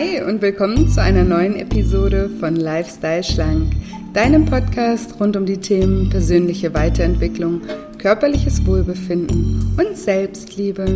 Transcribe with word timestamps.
Hi 0.00 0.22
und 0.22 0.40
willkommen 0.40 0.88
zu 0.88 1.02
einer 1.02 1.24
neuen 1.24 1.56
Episode 1.56 2.30
von 2.40 2.56
Lifestyle 2.56 3.22
Schlank, 3.22 3.70
deinem 4.14 4.46
Podcast 4.46 5.20
rund 5.20 5.36
um 5.36 5.44
die 5.44 5.58
Themen 5.58 6.08
persönliche 6.08 6.72
Weiterentwicklung, 6.72 7.60
körperliches 7.98 8.64
Wohlbefinden 8.64 9.76
und 9.76 9.98
Selbstliebe. 9.98 10.86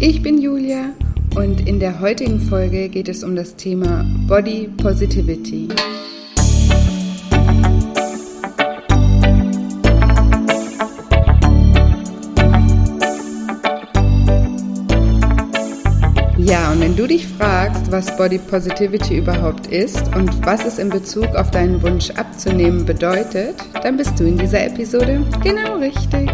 Ich 0.00 0.22
bin 0.22 0.40
Julia 0.40 0.94
und 1.36 1.68
in 1.68 1.80
der 1.80 2.00
heutigen 2.00 2.40
Folge 2.40 2.88
geht 2.88 3.10
es 3.10 3.22
um 3.22 3.36
das 3.36 3.56
Thema 3.56 4.06
Body 4.26 4.70
Positivity. 4.78 5.68
Wenn 16.92 16.98
du 16.98 17.06
dich 17.06 17.26
fragst, 17.26 17.90
was 17.90 18.14
Body 18.18 18.36
Positivity 18.36 19.16
überhaupt 19.16 19.68
ist 19.68 20.14
und 20.14 20.44
was 20.44 20.66
es 20.66 20.78
in 20.78 20.90
Bezug 20.90 21.24
auf 21.36 21.50
deinen 21.50 21.80
Wunsch 21.80 22.10
abzunehmen 22.10 22.84
bedeutet, 22.84 23.54
dann 23.82 23.96
bist 23.96 24.20
du 24.20 24.24
in 24.24 24.36
dieser 24.36 24.66
Episode 24.66 25.24
genau 25.42 25.78
richtig. 25.78 26.30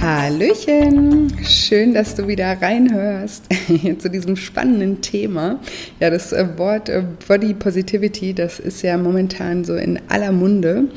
Hallöchen, 0.00 1.30
schön, 1.44 1.92
dass 1.92 2.14
du 2.14 2.26
wieder 2.26 2.62
reinhörst 2.62 3.44
zu 3.98 4.08
diesem 4.08 4.34
spannenden 4.36 5.02
Thema. 5.02 5.60
Ja, 6.00 6.08
das 6.08 6.32
Wort 6.56 6.90
Body 7.28 7.52
Positivity, 7.52 8.32
das 8.32 8.60
ist 8.60 8.80
ja 8.80 8.96
momentan 8.96 9.64
so 9.64 9.74
in 9.74 10.00
aller 10.08 10.32
Munde. 10.32 10.88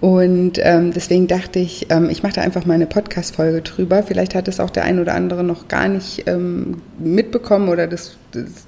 Und 0.00 0.58
ähm, 0.62 0.92
deswegen 0.92 1.26
dachte 1.26 1.58
ich, 1.58 1.86
ähm, 1.90 2.10
ich 2.10 2.22
mache 2.22 2.34
da 2.34 2.42
einfach 2.42 2.66
mal 2.66 2.74
eine 2.74 2.86
Podcast-Folge 2.86 3.62
drüber. 3.62 4.02
Vielleicht 4.02 4.34
hat 4.34 4.46
es 4.46 4.60
auch 4.60 4.70
der 4.70 4.84
ein 4.84 4.98
oder 4.98 5.14
andere 5.14 5.42
noch 5.42 5.68
gar 5.68 5.88
nicht 5.88 6.24
ähm, 6.26 6.82
mitbekommen 6.98 7.68
oder 7.68 7.86
das, 7.86 8.18
das, 8.25 8.25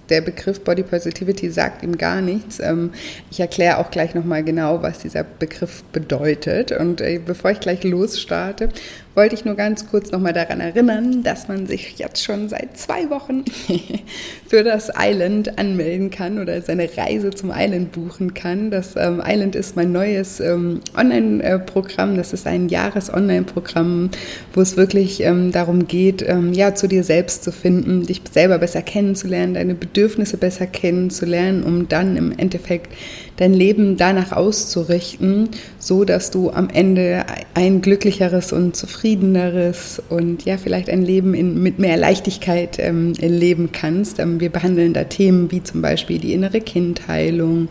der 0.08 0.20
Begriff 0.20 0.60
Body 0.60 0.82
Positivity 0.82 1.50
sagt 1.50 1.82
ihm 1.82 1.98
gar 1.98 2.20
nichts. 2.20 2.60
Ähm, 2.60 2.92
ich 3.30 3.40
erkläre 3.40 3.78
auch 3.78 3.90
gleich 3.90 4.14
nochmal 4.14 4.42
genau, 4.42 4.82
was 4.82 5.00
dieser 5.00 5.24
Begriff 5.24 5.82
bedeutet. 5.92 6.72
Und 6.72 7.00
äh, 7.00 7.20
bevor 7.24 7.50
ich 7.50 7.60
gleich 7.60 7.84
losstarte, 7.84 8.68
wollte 9.14 9.34
ich 9.34 9.44
nur 9.44 9.56
ganz 9.56 9.88
kurz 9.88 10.12
nochmal 10.12 10.32
daran 10.32 10.60
erinnern, 10.60 11.24
dass 11.24 11.48
man 11.48 11.66
sich 11.66 11.98
jetzt 11.98 12.22
schon 12.22 12.48
seit 12.48 12.76
zwei 12.78 13.10
Wochen 13.10 13.44
für 14.48 14.62
das 14.62 14.92
Island 14.96 15.58
anmelden 15.58 16.10
kann 16.10 16.38
oder 16.38 16.62
seine 16.62 16.88
Reise 16.96 17.30
zum 17.30 17.52
Island 17.52 17.90
buchen 17.92 18.34
kann. 18.34 18.70
Das 18.70 18.94
ähm, 18.96 19.20
Island 19.26 19.56
ist 19.56 19.74
mein 19.74 19.90
neues 19.90 20.38
ähm, 20.40 20.80
Online-Programm. 20.96 22.16
Das 22.16 22.32
ist 22.32 22.46
ein 22.46 22.68
Jahres-Online-Programm, 22.68 24.10
wo 24.54 24.60
es 24.60 24.76
wirklich 24.76 25.24
darum 25.52 25.88
geht, 25.88 26.24
ja, 26.52 26.74
zu 26.74 26.86
dir 26.86 27.02
selbst 27.02 27.42
zu 27.42 27.50
finden, 27.50 28.04
dich 28.06 28.22
selber 28.32 28.58
besser 28.58 28.82
kennenzulernen, 28.82 29.47
deine 29.54 29.74
Bedürfnisse 29.74 30.36
besser 30.36 30.66
kennenzulernen, 30.66 31.62
um 31.62 31.88
dann 31.88 32.16
im 32.16 32.32
Endeffekt 32.36 32.92
dein 33.36 33.54
Leben 33.54 33.96
danach 33.96 34.32
auszurichten, 34.32 35.48
so 35.78 36.04
dass 36.04 36.30
du 36.30 36.50
am 36.50 36.68
Ende 36.68 37.24
ein 37.54 37.80
glücklicheres 37.80 38.52
und 38.52 38.76
zufriedeneres 38.76 40.02
und 40.08 40.44
ja, 40.44 40.58
vielleicht 40.58 40.90
ein 40.90 41.02
Leben 41.02 41.34
in, 41.34 41.62
mit 41.62 41.78
mehr 41.78 41.96
Leichtigkeit 41.96 42.78
ähm, 42.78 43.12
leben 43.14 43.70
kannst. 43.72 44.18
Ähm, 44.18 44.40
wir 44.40 44.50
behandeln 44.50 44.92
da 44.92 45.04
Themen 45.04 45.50
wie 45.50 45.62
zum 45.62 45.82
Beispiel 45.82 46.18
die 46.18 46.32
innere 46.32 46.60
Kindheilung, 46.60 47.68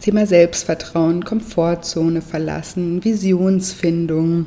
Thema 0.00 0.26
Selbstvertrauen, 0.26 1.24
Komfortzone 1.24 2.20
verlassen, 2.20 3.02
Visionsfindung. 3.04 4.46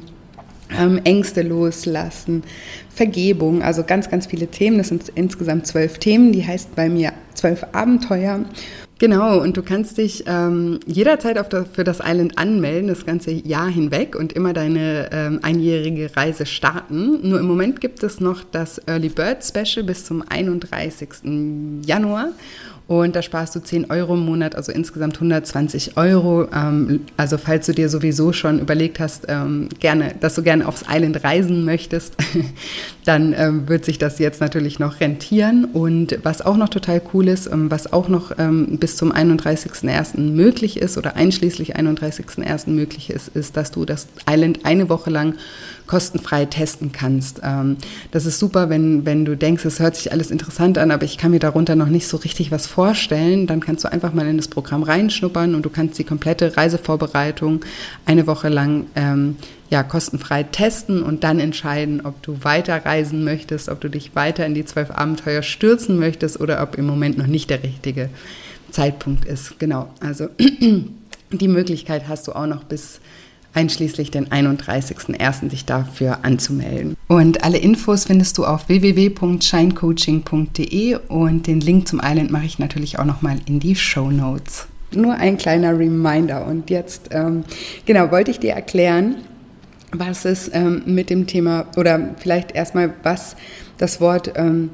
Ähm, 0.78 1.02
Ängste 1.04 1.42
loslassen, 1.42 2.44
Vergebung, 2.94 3.64
also 3.64 3.84
ganz, 3.84 4.10
ganz 4.10 4.28
viele 4.28 4.48
Themen. 4.48 4.78
Das 4.78 4.90
sind 4.90 5.10
insgesamt 5.16 5.66
zwölf 5.66 5.98
Themen. 5.98 6.32
Die 6.32 6.46
heißt 6.46 6.76
bei 6.76 6.90
mir 6.90 7.14
zwölf 7.34 7.66
Abenteuer. 7.72 8.46
Genau, 9.00 9.40
und 9.40 9.56
du 9.56 9.64
kannst 9.64 9.98
dich 9.98 10.26
ähm, 10.28 10.82
jederzeit 10.86 11.38
das, 11.38 11.68
für 11.72 11.86
das 11.86 12.02
Island 12.04 12.38
anmelden, 12.38 12.90
das 12.90 13.06
ganze 13.06 13.32
Jahr 13.32 13.70
hinweg 13.70 14.14
und 14.14 14.34
immer 14.34 14.52
deine 14.52 15.10
ähm, 15.14 15.40
einjährige 15.42 16.12
Reise 16.18 16.46
starten. 16.46 17.28
Nur 17.28 17.40
im 17.40 17.48
Moment 17.48 17.80
gibt 17.80 18.04
es 18.04 18.20
noch 18.20 18.44
das 18.44 18.78
Early 18.88 19.08
Bird 19.08 19.46
Special 19.46 19.86
bis 19.86 20.04
zum 20.04 20.22
31. 20.28 21.86
Januar. 21.86 22.32
Und 22.90 23.16
da 23.16 23.22
sparst 23.22 23.56
du 23.56 23.60
10 23.60 23.92
Euro 23.92 24.16
im 24.16 24.22
Monat, 24.26 24.56
also 24.56 24.72
insgesamt 24.72 25.18
120 25.18 25.96
Euro. 25.96 26.48
Ähm, 26.52 27.02
also 27.18 27.38
falls 27.38 27.68
du 27.68 27.74
dir 27.74 27.88
sowieso 27.88 28.34
schon 28.34 28.58
überlegt 28.58 29.00
hast, 29.00 29.26
ähm, 29.28 29.70
gerne, 29.80 30.16
dass 30.20 30.34
du 30.34 30.42
gerne 30.42 30.68
aufs 30.68 30.86
Island 30.90 31.24
reisen 31.24 31.66
möchtest, 31.66 32.16
dann 33.06 33.36
ähm, 33.38 33.70
wird 33.70 33.86
sich 33.86 34.00
das 34.00 34.18
jetzt 34.18 34.42
natürlich 34.42 34.80
noch 34.80 35.02
rentieren. 35.02 35.66
Und 35.66 36.18
was 36.24 36.42
auch 36.42 36.58
noch 36.58 36.70
total 36.70 37.00
cool 37.14 37.28
ist, 37.28 37.48
was 37.52 37.94
auch 37.94 38.08
noch 38.10 38.36
bis 38.36 38.96
zum 38.96 39.12
31.01. 39.12 40.20
möglich 40.20 40.78
ist 40.78 40.98
oder 40.98 41.16
einschließlich 41.16 41.76
31.01. 41.76 42.72
möglich 42.72 43.12
ist, 43.12 43.28
ist, 43.36 43.56
dass 43.56 43.70
du 43.70 43.86
das 43.86 44.08
Island 44.28 44.66
eine 44.66 44.90
Woche 44.90 45.12
lang 45.12 45.36
kostenfrei 45.90 46.46
testen 46.46 46.92
kannst. 46.92 47.42
Ähm, 47.44 47.78
das 48.12 48.28
ist 48.28 48.38
super, 48.38 48.70
wenn, 48.70 49.08
wenn 49.08 49.26
du 49.26 49.36
denkst, 49.36 49.66
es 49.66 49.80
hört 49.80 49.96
sich 49.96 50.12
alles 50.12 50.30
interessant 50.30 50.78
an, 50.78 50.92
aber 50.92 51.04
ich 51.04 51.18
kann 51.18 51.32
mir 51.32 51.40
darunter 51.40 51.76
noch 51.76 51.88
nicht 51.88 52.08
so 52.08 52.18
richtig 52.18 52.52
was 52.52 52.68
vorstellen. 52.68 53.48
Dann 53.48 53.60
kannst 53.60 53.84
du 53.84 53.92
einfach 53.92 54.14
mal 54.14 54.28
in 54.28 54.38
das 54.38 54.50
Programm 54.50 54.84
reinschnuppern 54.84 55.56
und 55.56 55.66
du 55.66 55.72
kannst 55.72 55.98
die 55.98 56.04
komplette 56.04 56.56
Reisevorbereitung 56.56 57.66
eine 58.06 58.28
Woche 58.28 58.50
lang 58.50 58.86
ähm, 58.96 59.38
ja, 59.72 59.82
kostenfrei 59.82 60.44
testen 60.44 61.02
und 61.02 61.24
dann 61.24 61.40
entscheiden, 61.40 62.02
ob 62.06 62.22
du 62.22 62.44
weiter 62.44 62.86
reisen 62.86 63.24
möchtest, 63.24 63.68
ob 63.68 63.82
du 63.82 63.90
dich 63.90 64.16
weiter 64.16 64.46
in 64.46 64.54
die 64.54 64.66
zwölf 64.66 64.92
Abenteuer 64.92 65.42
stürzen 65.42 65.98
möchtest 65.98 66.40
oder 66.40 66.62
ob 66.62 66.76
im 66.76 66.86
Moment 66.86 67.18
noch 67.18 67.28
nicht 67.28 67.50
der 67.50 67.64
richtige 67.64 68.10
Zeitpunkt 68.70 69.26
ist. 69.26 69.58
Genau, 69.58 69.90
also 70.02 70.28
die 71.32 71.48
Möglichkeit 71.48 72.08
hast 72.08 72.28
du 72.28 72.34
auch 72.34 72.46
noch 72.46 72.64
bis 72.64 73.00
einschließlich 73.54 74.12
den 74.12 74.28
31.01. 74.28 75.50
sich 75.50 75.66
dafür 75.66 76.20
anzumelden. 76.24 76.96
Und 77.08 77.44
alle 77.44 77.58
Infos 77.58 78.06
findest 78.06 78.38
du 78.38 78.46
auf 78.46 78.70
www.shinecoaching.de 78.70 81.00
und 81.08 81.48
den 81.48 81.60
Link 81.62 81.88
zum 81.88 82.00
Island 82.04 82.30
mache 82.32 82.46
ich 82.46 82.60
natürlich 82.60 83.00
auch 83.00 83.06
nochmal 83.06 83.40
in 83.48 83.60
die 83.60 83.76
Show 83.76 84.12
Notes. 84.12 84.68
Nur 84.94 85.16
ein 85.16 85.38
kleiner 85.38 85.76
Reminder 85.78 86.48
und 86.48 86.70
jetzt, 86.70 87.10
ähm, 87.12 87.44
genau, 87.86 88.12
wollte 88.12 88.32
ich 88.32 88.40
dir 88.40 88.54
erklären, 88.54 89.18
was 89.92 90.24
es 90.26 90.50
ähm, 90.54 90.84
mit 90.86 91.10
dem 91.10 91.26
Thema 91.28 91.66
oder 91.78 92.16
vielleicht 92.18 92.54
erstmal, 92.54 92.94
was 93.04 93.36
das 93.78 94.02
Wort 94.02 94.34
ähm, 94.36 94.72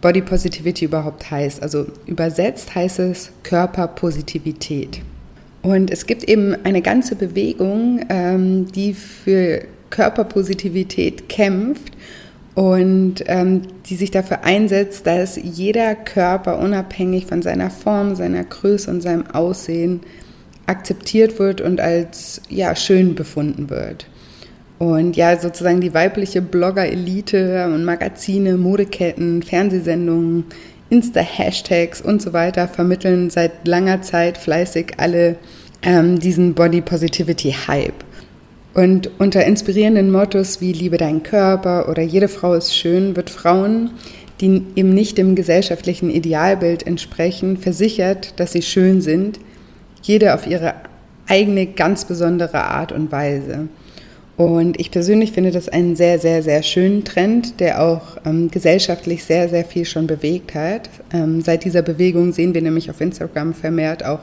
Body 0.00 0.22
Positivity 0.22 0.86
überhaupt 0.86 1.30
heißt. 1.30 1.62
Also 1.62 1.86
übersetzt 2.06 2.74
heißt 2.74 3.00
es 3.00 3.32
Körperpositivität. 3.42 5.02
Und 5.62 5.90
es 5.90 6.06
gibt 6.06 6.24
eben 6.24 6.56
eine 6.64 6.82
ganze 6.82 7.16
Bewegung, 7.16 8.00
ähm, 8.08 8.70
die 8.72 8.94
für 8.94 9.62
Körperpositivität 9.90 11.28
kämpft 11.28 11.92
und 12.54 13.16
ähm, 13.26 13.62
die 13.86 13.96
sich 13.96 14.10
dafür 14.10 14.44
einsetzt, 14.44 15.06
dass 15.06 15.36
jeder 15.36 15.94
Körper 15.94 16.58
unabhängig 16.58 17.26
von 17.26 17.42
seiner 17.42 17.70
Form, 17.70 18.14
seiner 18.14 18.44
Größe 18.44 18.90
und 18.90 19.02
seinem 19.02 19.26
Aussehen 19.26 20.00
akzeptiert 20.66 21.38
wird 21.38 21.60
und 21.60 21.80
als 21.80 22.40
ja 22.48 22.74
schön 22.76 23.14
befunden 23.14 23.70
wird. 23.70 24.06
Und 24.78 25.14
ja, 25.14 25.38
sozusagen 25.38 25.82
die 25.82 25.92
weibliche 25.92 26.40
Blogger-Elite 26.40 27.66
und 27.66 27.84
Magazine, 27.84 28.56
Modeketten, 28.56 29.42
Fernsehsendungen, 29.42 30.44
Insta-Hashtags 30.90 32.00
und 32.00 32.20
so 32.20 32.32
weiter 32.32 32.68
vermitteln 32.68 33.30
seit 33.30 33.66
langer 33.66 34.02
Zeit 34.02 34.36
fleißig 34.36 34.94
alle 34.98 35.36
ähm, 35.82 36.18
diesen 36.18 36.54
Body 36.54 36.80
Positivity 36.80 37.54
Hype. 37.66 38.04
Und 38.74 39.10
unter 39.18 39.44
inspirierenden 39.44 40.10
Mottos 40.10 40.60
wie 40.60 40.72
Liebe 40.72 40.96
deinen 40.96 41.22
Körper 41.22 41.88
oder 41.88 42.02
Jede 42.02 42.28
Frau 42.28 42.54
ist 42.54 42.74
schön 42.74 43.16
wird 43.16 43.30
Frauen, 43.30 43.90
die 44.40 44.62
eben 44.76 44.94
nicht 44.94 45.18
dem 45.18 45.34
gesellschaftlichen 45.34 46.10
Idealbild 46.10 46.86
entsprechen, 46.86 47.56
versichert, 47.56 48.38
dass 48.38 48.52
sie 48.52 48.62
schön 48.62 49.00
sind, 49.00 49.38
jede 50.02 50.34
auf 50.34 50.46
ihre 50.46 50.74
eigene 51.26 51.66
ganz 51.66 52.04
besondere 52.04 52.64
Art 52.64 52.92
und 52.92 53.12
Weise. 53.12 53.68
Und 54.40 54.80
ich 54.80 54.90
persönlich 54.90 55.32
finde 55.32 55.50
das 55.50 55.68
einen 55.68 55.96
sehr, 55.96 56.18
sehr, 56.18 56.42
sehr 56.42 56.62
schönen 56.62 57.04
Trend, 57.04 57.60
der 57.60 57.82
auch 57.82 58.16
ähm, 58.24 58.50
gesellschaftlich 58.50 59.22
sehr, 59.22 59.50
sehr 59.50 59.66
viel 59.66 59.84
schon 59.84 60.06
bewegt 60.06 60.54
hat. 60.54 60.88
Ähm, 61.12 61.42
seit 61.42 61.66
dieser 61.66 61.82
Bewegung 61.82 62.32
sehen 62.32 62.54
wir 62.54 62.62
nämlich 62.62 62.88
auf 62.88 63.02
Instagram 63.02 63.52
vermehrt 63.52 64.02
auch 64.02 64.20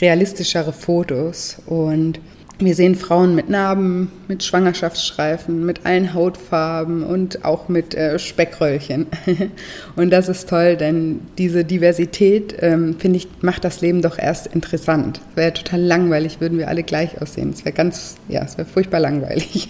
realistischere 0.00 0.72
Fotos 0.72 1.62
und 1.66 2.18
wir 2.60 2.74
sehen 2.74 2.96
Frauen 2.96 3.36
mit 3.36 3.48
Narben, 3.48 4.10
mit 4.26 4.42
Schwangerschaftsstreifen, 4.42 5.64
mit 5.64 5.86
allen 5.86 6.12
Hautfarben 6.12 7.04
und 7.04 7.44
auch 7.44 7.68
mit 7.68 7.94
äh, 7.94 8.18
Speckröllchen. 8.18 9.06
und 9.96 10.10
das 10.10 10.28
ist 10.28 10.48
toll, 10.48 10.76
denn 10.76 11.20
diese 11.38 11.64
Diversität, 11.64 12.56
ähm, 12.60 12.96
finde 12.98 13.18
ich, 13.18 13.28
macht 13.42 13.64
das 13.64 13.80
Leben 13.80 14.02
doch 14.02 14.18
erst 14.18 14.48
interessant. 14.48 15.20
Es 15.30 15.36
wäre 15.36 15.52
total 15.52 15.80
langweilig, 15.80 16.40
würden 16.40 16.58
wir 16.58 16.68
alle 16.68 16.82
gleich 16.82 17.22
aussehen. 17.22 17.50
Es 17.50 17.64
wäre 17.64 17.74
ganz, 17.74 18.16
ja, 18.28 18.42
es 18.42 18.58
wäre 18.58 18.66
furchtbar 18.66 19.00
langweilig. 19.00 19.68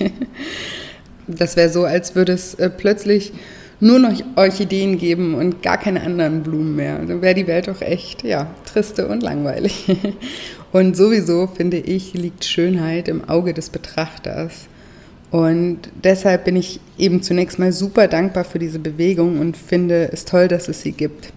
das 1.27 1.57
wäre 1.57 1.69
so, 1.69 1.85
als 1.85 2.15
würde 2.15 2.33
es 2.33 2.55
äh, 2.55 2.71
plötzlich 2.71 3.33
nur 3.81 3.99
noch 3.99 4.13
Orchideen 4.37 4.99
geben 4.99 5.35
und 5.35 5.63
gar 5.63 5.79
keine 5.79 6.03
anderen 6.03 6.43
Blumen 6.43 6.75
mehr. 6.75 6.99
Dann 6.99 7.23
wäre 7.23 7.35
die 7.35 7.47
Welt 7.47 7.69
doch 7.69 7.81
echt, 7.81 8.25
ja, 8.25 8.49
triste 8.65 9.07
und 9.07 9.23
langweilig. 9.23 9.85
Und 10.73 10.97
sowieso, 10.97 11.47
finde 11.47 11.79
ich, 11.79 12.15
liegt 12.15 12.45
Schönheit 12.45 13.09
im 13.09 13.29
Auge 13.29 13.55
des 13.55 13.71
Betrachters. 13.71 14.69
Und 15.31 15.79
deshalb 16.05 16.45
bin 16.45 16.57
ich 16.57 16.81
eben 16.97 17.23
zunächst 17.23 17.59
mal 17.59 17.73
super 17.73 18.09
dankbar 18.09 18.45
für 18.45 18.59
diese 18.59 18.79
Bewegung 18.79 19.39
und 19.39 19.57
finde 19.57 20.11
es 20.13 20.25
toll, 20.25 20.49
dass 20.49 20.69
es 20.69 20.83
sie 20.83 20.93
gibt. 20.93 21.33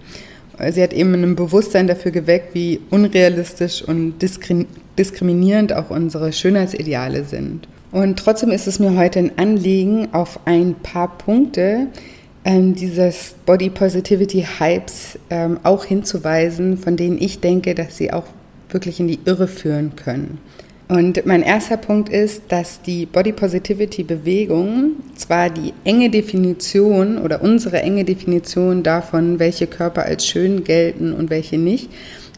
Sie 0.72 0.84
hat 0.84 0.94
eben 0.94 1.14
ein 1.14 1.36
Bewusstsein 1.36 1.88
dafür 1.88 2.12
geweckt, 2.12 2.54
wie 2.54 2.80
unrealistisch 2.90 3.82
und 3.82 4.16
diskriminierend 4.98 5.74
auch 5.74 5.90
unsere 5.90 6.32
Schönheitsideale 6.32 7.24
sind. 7.24 7.68
Und 7.92 8.20
trotzdem 8.20 8.52
ist 8.52 8.68
es 8.68 8.80
mir 8.80 8.96
heute 8.96 9.20
ein 9.20 9.38
Anliegen, 9.38 10.14
auf 10.14 10.40
ein 10.46 10.76
paar 10.76 11.18
Punkte 11.18 11.88
ähm, 12.46 12.74
dieses 12.74 13.36
Body 13.46 13.70
Positivity 13.70 14.46
Hypes 14.60 15.20
ähm, 15.30 15.60
auch 15.64 15.84
hinzuweisen, 15.84 16.78
von 16.78 16.96
denen 16.96 17.22
ich 17.22 17.40
denke, 17.40 17.76
dass 17.76 17.98
sie 17.98 18.14
auch 18.14 18.26
wirklich 18.74 19.00
in 19.00 19.08
die 19.08 19.20
Irre 19.26 19.48
führen 19.48 19.96
können. 19.96 20.40
Und 20.92 21.26
mein 21.26 21.42
erster 21.42 21.78
Punkt 21.78 22.10
ist, 22.10 22.44
dass 22.50 22.82
die 22.82 23.06
Body 23.06 23.32
Positivity 23.32 24.04
Bewegung 24.04 24.98
zwar 25.16 25.50
die 25.50 25.74
enge 25.86 26.10
Definition 26.10 27.18
oder 27.18 27.42
unsere 27.42 27.82
enge 27.82 28.04
Definition 28.04 28.84
davon, 28.84 29.40
welche 29.40 29.68
Körper 29.68 30.04
als 30.04 30.28
schön 30.28 30.66
gelten 30.66 31.14
und 31.14 31.30
welche 31.30 31.58
nicht, 31.58 31.90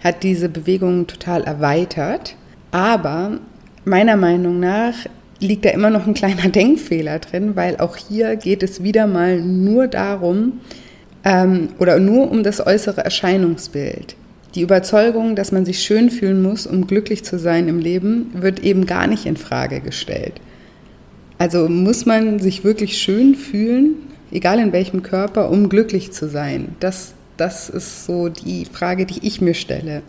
hat 0.03 0.21
diese 0.21 0.49
Bewegung 0.49 1.07
total 1.07 1.43
erweitert. 1.45 2.35
Aber 2.69 3.39
meiner 3.85 4.17
Meinung 4.17 4.59
nach 4.59 4.93
liegt 5.39 5.65
da 5.65 5.69
immer 5.69 5.89
noch 5.89 6.05
ein 6.05 6.13
kleiner 6.13 6.49
Denkfehler 6.49 7.17
drin, 7.17 7.55
weil 7.55 7.77
auch 7.77 7.95
hier 7.97 8.35
geht 8.35 8.61
es 8.61 8.83
wieder 8.83 9.07
mal 9.07 9.41
nur 9.41 9.87
darum 9.87 10.59
ähm, 11.23 11.69
oder 11.79 11.99
nur 11.99 12.29
um 12.29 12.43
das 12.43 12.65
äußere 12.65 13.03
Erscheinungsbild. 13.03 14.15
Die 14.55 14.61
Überzeugung, 14.61 15.35
dass 15.35 15.51
man 15.51 15.65
sich 15.65 15.79
schön 15.79 16.11
fühlen 16.11 16.41
muss, 16.41 16.67
um 16.67 16.85
glücklich 16.85 17.23
zu 17.23 17.39
sein 17.39 17.67
im 17.67 17.79
Leben, 17.79 18.31
wird 18.33 18.59
eben 18.59 18.85
gar 18.85 19.07
nicht 19.07 19.25
in 19.25 19.35
Frage 19.35 19.81
gestellt. 19.81 20.33
Also 21.39 21.67
muss 21.67 22.05
man 22.05 22.39
sich 22.39 22.63
wirklich 22.63 22.97
schön 22.97 23.33
fühlen, 23.33 23.95
egal 24.31 24.59
in 24.59 24.71
welchem 24.71 25.01
Körper, 25.01 25.49
um 25.49 25.69
glücklich 25.69 26.11
zu 26.11 26.29
sein? 26.29 26.75
Das, 26.79 27.13
das 27.35 27.69
ist 27.69 28.05
so 28.05 28.29
die 28.29 28.65
Frage, 28.65 29.07
die 29.07 29.25
ich 29.25 29.41
mir 29.41 29.55
stelle. 29.55 30.03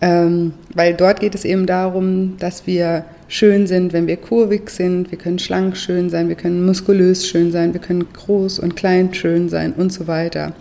Ähm, 0.00 0.52
weil 0.74 0.94
dort 0.94 1.20
geht 1.20 1.36
es 1.36 1.44
eben 1.44 1.66
darum, 1.66 2.34
dass 2.40 2.66
wir 2.66 3.04
schön 3.28 3.68
sind, 3.68 3.92
wenn 3.92 4.08
wir 4.08 4.16
kurvig 4.16 4.68
sind, 4.68 5.12
wir 5.12 5.18
können 5.18 5.38
schlank 5.38 5.76
schön 5.76 6.10
sein, 6.10 6.28
wir 6.28 6.36
können 6.36 6.66
muskulös 6.66 7.26
schön 7.26 7.52
sein, 7.52 7.72
wir 7.72 7.80
können 7.80 8.06
groß 8.12 8.58
und 8.58 8.74
klein 8.74 9.14
schön 9.14 9.48
sein 9.48 9.72
und 9.72 9.92
so 9.92 10.08
weiter 10.08 10.52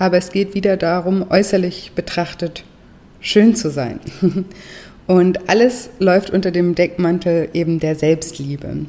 aber 0.00 0.16
es 0.16 0.32
geht 0.32 0.54
wieder 0.54 0.78
darum, 0.78 1.26
äußerlich 1.28 1.92
betrachtet 1.94 2.64
schön 3.20 3.54
zu 3.54 3.70
sein. 3.70 4.00
Und 5.06 5.50
alles 5.50 5.90
läuft 5.98 6.30
unter 6.30 6.50
dem 6.50 6.74
Deckmantel 6.74 7.50
eben 7.52 7.80
der 7.80 7.94
Selbstliebe. 7.94 8.86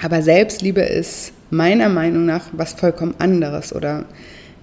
Aber 0.00 0.22
Selbstliebe 0.22 0.80
ist 0.80 1.32
meiner 1.50 1.90
Meinung 1.90 2.24
nach 2.24 2.46
was 2.52 2.72
vollkommen 2.72 3.14
anderes 3.18 3.74
oder 3.74 4.06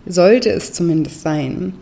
sollte 0.08 0.50
es 0.50 0.74
zumindest 0.74 1.22
sein. 1.22 1.74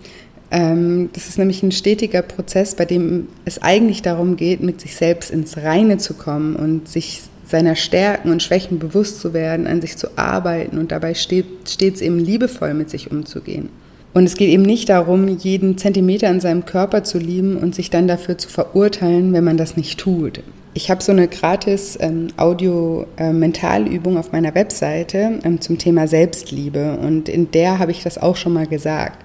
Ähm, 0.51 1.09
das 1.13 1.29
ist 1.29 1.37
nämlich 1.37 1.63
ein 1.63 1.71
stetiger 1.71 2.21
Prozess, 2.21 2.75
bei 2.75 2.83
dem 2.83 3.29
es 3.45 3.61
eigentlich 3.61 4.01
darum 4.01 4.35
geht, 4.35 4.61
mit 4.61 4.81
sich 4.81 4.97
selbst 4.97 5.31
ins 5.31 5.55
Reine 5.55 5.99
zu 5.99 6.15
kommen 6.15 6.57
und 6.57 6.89
sich 6.89 7.21
seiner 7.45 7.75
Stärken 7.77 8.29
und 8.31 8.43
Schwächen 8.43 8.77
bewusst 8.77 9.21
zu 9.21 9.33
werden, 9.33 9.67
an 9.67 9.79
sich 9.79 9.95
zu 9.95 10.17
arbeiten 10.17 10.79
und 10.79 10.91
dabei 10.91 11.13
stets 11.13 12.01
eben 12.01 12.19
liebevoll 12.19 12.73
mit 12.73 12.89
sich 12.89 13.09
umzugehen. 13.09 13.69
Und 14.15 14.23
es 14.23 14.37
geht 14.37 14.47
eben 14.47 14.63
nicht 14.63 14.87
darum, 14.87 15.27
jeden 15.27 15.77
Zentimeter 15.77 16.29
an 16.29 16.39
seinem 16.39 16.63
Körper 16.63 17.03
zu 17.03 17.19
lieben 17.19 17.57
und 17.57 17.75
sich 17.75 17.89
dann 17.89 18.07
dafür 18.07 18.37
zu 18.37 18.47
verurteilen, 18.47 19.33
wenn 19.33 19.43
man 19.43 19.57
das 19.57 19.75
nicht 19.75 19.99
tut. 19.99 20.41
Ich 20.73 20.89
habe 20.89 21.03
so 21.03 21.11
eine 21.11 21.27
gratis 21.27 21.97
ähm, 21.99 22.27
Audio-Mentalübung 22.37 24.15
äh, 24.15 24.19
auf 24.19 24.31
meiner 24.31 24.55
Webseite 24.55 25.39
ähm, 25.43 25.59
zum 25.59 25.77
Thema 25.77 26.07
Selbstliebe 26.07 26.97
und 26.97 27.27
in 27.27 27.51
der 27.51 27.77
habe 27.77 27.91
ich 27.91 28.03
das 28.03 28.17
auch 28.17 28.37
schon 28.37 28.53
mal 28.53 28.67
gesagt. 28.67 29.19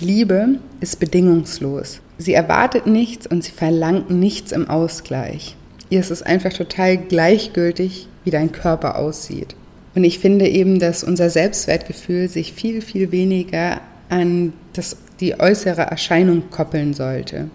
Liebe 0.00 0.56
ist 0.80 0.98
bedingungslos. 0.98 2.00
Sie 2.16 2.32
erwartet 2.32 2.86
nichts 2.86 3.26
und 3.26 3.44
sie 3.44 3.52
verlangt 3.52 4.08
nichts 4.08 4.50
im 4.50 4.66
Ausgleich. 4.70 5.56
Ihr 5.90 6.00
ist 6.00 6.10
es 6.10 6.22
einfach 6.22 6.54
total 6.54 6.96
gleichgültig, 6.96 8.08
wie 8.24 8.30
dein 8.30 8.50
Körper 8.50 8.98
aussieht. 8.98 9.54
Und 9.94 10.04
ich 10.04 10.20
finde 10.20 10.48
eben, 10.48 10.78
dass 10.78 11.04
unser 11.04 11.28
Selbstwertgefühl 11.28 12.30
sich 12.30 12.54
viel, 12.54 12.80
viel 12.80 13.12
weniger 13.12 13.82
an 14.12 14.52
das, 14.74 14.96
die 15.20 15.40
äußere 15.40 15.82
Erscheinung 15.82 16.44
koppeln 16.50 16.92
sollte. 16.92 17.48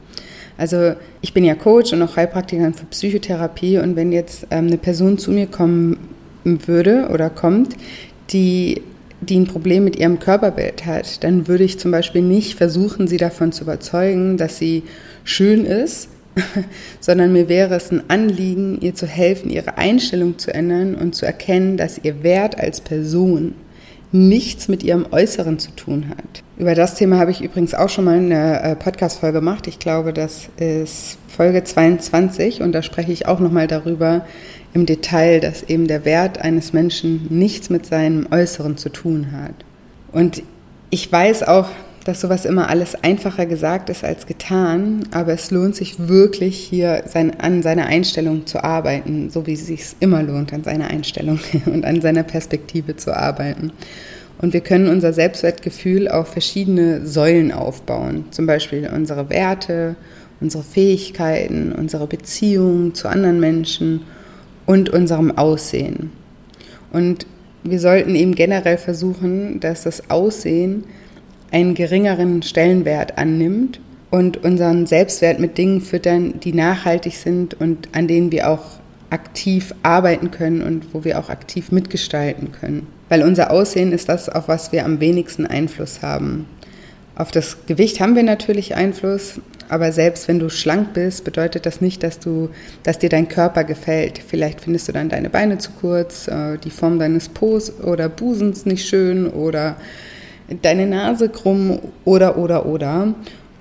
Also 0.57 0.94
ich 1.21 1.33
bin 1.33 1.45
ja 1.45 1.54
Coach 1.54 1.94
und 1.94 2.01
auch 2.01 2.15
Heilpraktikerin 2.15 2.74
für 2.74 2.86
Psychotherapie 2.86 3.77
und 3.77 3.95
wenn 3.95 4.12
jetzt 4.12 4.48
ähm, 4.50 4.68
eine 4.68 4.77
Person 4.77 5.19
zu 5.19 5.31
mir 5.31 5.45
kommen 5.45 5.98
würde 6.44 7.09
oder 7.13 7.30
kommt, 7.30 7.75
die, 8.31 8.81
die 9.21 9.39
ein 9.39 9.45
Problem 9.45 9.83
mit 9.83 9.98
ihrem 9.98 10.19
Körperbild 10.19 10.86
hat, 10.86 11.24
dann 11.24 11.48
würde 11.48 11.63
ich 11.63 11.77
zum 11.77 11.92
Beispiel 11.92 12.24
nicht 12.24 12.56
versuchen, 12.56 13.07
sie 13.07 13.18
davon 13.18 13.51
zu 13.51 13.63
überzeugen, 13.63 14.38
dass 14.38 14.57
sie 14.57 14.81
schön 15.24 15.63
ist, 15.63 16.09
sondern 17.00 17.33
mir 17.33 17.50
wäre 17.50 17.75
es 17.75 17.92
ein 17.92 18.09
Anliegen, 18.09 18.80
ihr 18.81 18.95
zu 18.95 19.06
helfen, 19.06 19.51
ihre 19.51 19.77
Einstellung 19.77 20.39
zu 20.39 20.51
ändern 20.51 20.95
und 20.95 21.13
zu 21.13 21.25
erkennen, 21.25 21.77
dass 21.77 22.00
ihr 22.01 22.24
Wert 22.24 22.59
als 22.59 22.81
Person 22.81 23.54
nichts 24.12 24.68
mit 24.68 24.83
ihrem 24.83 25.06
Äußeren 25.12 25.59
zu 25.59 25.71
tun 25.71 26.09
hat. 26.09 26.44
Über 26.57 26.75
das 26.75 26.95
Thema 26.95 27.19
habe 27.19 27.31
ich 27.31 27.44
übrigens 27.44 27.74
auch 27.74 27.89
schon 27.89 28.06
mal 28.06 28.18
eine 28.18 28.62
äh, 28.62 28.75
Podcast-Folge 28.75 29.39
gemacht. 29.39 29.68
Ich 29.68 29.80
glaube, 29.80 30.13
das 30.13 30.50
ist 30.57 31.18
Folge 31.27 31.63
22 31.63 32.62
und 32.62 32.71
da 32.71 32.81
spreche 32.81 33.12
ich 33.12 33.27
auch 33.27 33.39
nochmal 33.39 33.68
darüber 33.68 34.25
im 34.74 34.86
Detail, 34.86 35.39
dass 35.39 35.63
eben 35.63 35.88
der 35.88 36.06
Wert 36.06 36.39
eines 36.39 36.74
Menschen 36.74 37.27
nichts 37.30 37.69
mit 37.69 37.86
seinem 37.86 38.27
Äußeren 38.31 38.77
zu 38.77 38.89
tun 38.89 39.31
hat. 39.31 39.54
Und 40.12 40.44
ich 40.89 41.12
weiß 41.12 41.44
auch, 41.44 41.68
dass 42.07 42.21
sowas 42.21 42.45
immer 42.45 42.69
alles 42.69 42.95
einfacher 43.04 43.45
gesagt 43.45 43.89
ist 43.89 44.06
als 44.06 44.25
getan, 44.25 45.04
aber 45.11 45.33
es 45.33 45.52
lohnt 45.52 45.76
sich 45.76 46.07
wirklich 46.07 46.57
hier 46.57 47.04
sein, 47.06 47.37
an 47.40 47.61
seiner 47.61 47.87
Einstellung 47.87 48.45
zu 48.45 48.64
arbeiten, 48.64 49.30
so 49.30 49.45
wie 49.45 49.54
es 49.54 49.68
sich 49.68 49.83
immer 49.99 50.23
lohnt, 50.23 50.54
an 50.54 50.64
seiner 50.64 50.87
Einstellung 50.87 51.40
und 51.66 51.83
an 51.83 51.99
seiner 51.99 52.23
Perspektive 52.23 52.95
zu 52.95 53.16
arbeiten. 53.16 53.73
Und 54.40 54.54
wir 54.54 54.61
können 54.61 54.87
unser 54.87 55.11
Selbstwertgefühl 55.11 56.07
auf 56.07 56.30
verschiedene 56.30 57.06
Säulen 57.06 57.52
aufbauen, 57.52 58.26
zum 58.31 58.45
Beispiel 58.45 58.90
unsere 58.94 59.30
Werte, 59.30 59.97
unsere 60.40 60.64
Fähigkeiten, 60.64 61.73
unsere 61.73 62.07
Beziehungen 62.07 62.94
zu 62.94 63.09
anderen 63.09 63.42
Menschen 63.42 64.04
und 64.66 64.90
unserem 64.90 65.37
Aussehen. 65.37 66.11
Und 66.94 67.26
wir 67.64 67.80
sollten 67.81 68.16
eben 68.16 68.33
generell 68.35 68.78
versuchen, 68.78 69.59
dass 69.59 69.83
das 69.83 70.09
Aussehen 70.09 70.85
einen 71.51 71.73
geringeren 71.73 72.42
Stellenwert 72.44 73.18
annimmt 73.18 73.80
und 74.09 74.44
unseren 74.44 74.85
Selbstwert 74.85 75.39
mit 75.39 75.57
Dingen 75.57 75.81
füttern, 75.81 76.39
die 76.39 76.54
nachhaltig 76.54 77.16
sind 77.16 77.59
und 77.59 77.89
an 77.94 78.07
denen 78.07 78.31
wir 78.31 78.49
auch 78.49 78.80
aktiv 79.09 79.73
arbeiten 79.83 80.31
können 80.31 80.61
und 80.61 80.94
wo 80.94 81.04
wir 81.04 81.19
auch 81.19 81.30
aktiv 81.30 81.71
mitgestalten 81.71 82.51
können. 82.51 82.87
Weil 83.09 83.23
unser 83.23 83.51
Aussehen 83.51 83.92
ist 83.94 84.09
das, 84.09 84.27
auf 84.27 84.47
was 84.47 84.71
wir 84.71 84.85
am 84.85 84.99
wenigsten 84.99 85.45
Einfluss 85.45 86.01
haben. 86.01 86.45
Auf 87.16 87.31
das 87.31 87.66
Gewicht 87.66 87.99
haben 87.99 88.16
wir 88.16 88.23
natürlich 88.23 88.75
Einfluss, 88.75 89.42
aber 89.69 89.92
selbst 89.92 90.27
wenn 90.27 90.39
du 90.39 90.49
schlank 90.49 90.94
bist, 90.94 91.23
bedeutet 91.23 91.66
das 91.66 91.81
nicht, 91.81 92.04
dass, 92.04 92.19
du, 92.19 92.49
dass 92.83 92.99
dir 92.99 93.09
dein 93.09 93.27
Körper 93.27 93.63
gefällt. 93.63 94.19
Vielleicht 94.19 94.61
findest 94.61 94.87
du 94.87 94.92
dann 94.92 95.09
deine 95.09 95.30
Beine 95.30 95.57
zu 95.57 95.71
kurz, 95.71 96.27
äh, 96.27 96.57
die 96.57 96.69
Form 96.69 96.99
deines 96.99 97.30
Po's 97.30 97.80
oder 97.81 98.07
Busens 98.07 98.66
nicht 98.66 98.87
schön 98.87 99.27
oder 99.27 99.77
deine 100.61 100.87
Nase 100.87 101.30
krumm 101.30 101.80
oder, 102.06 102.37
oder, 102.37 102.66
oder. 102.66 103.13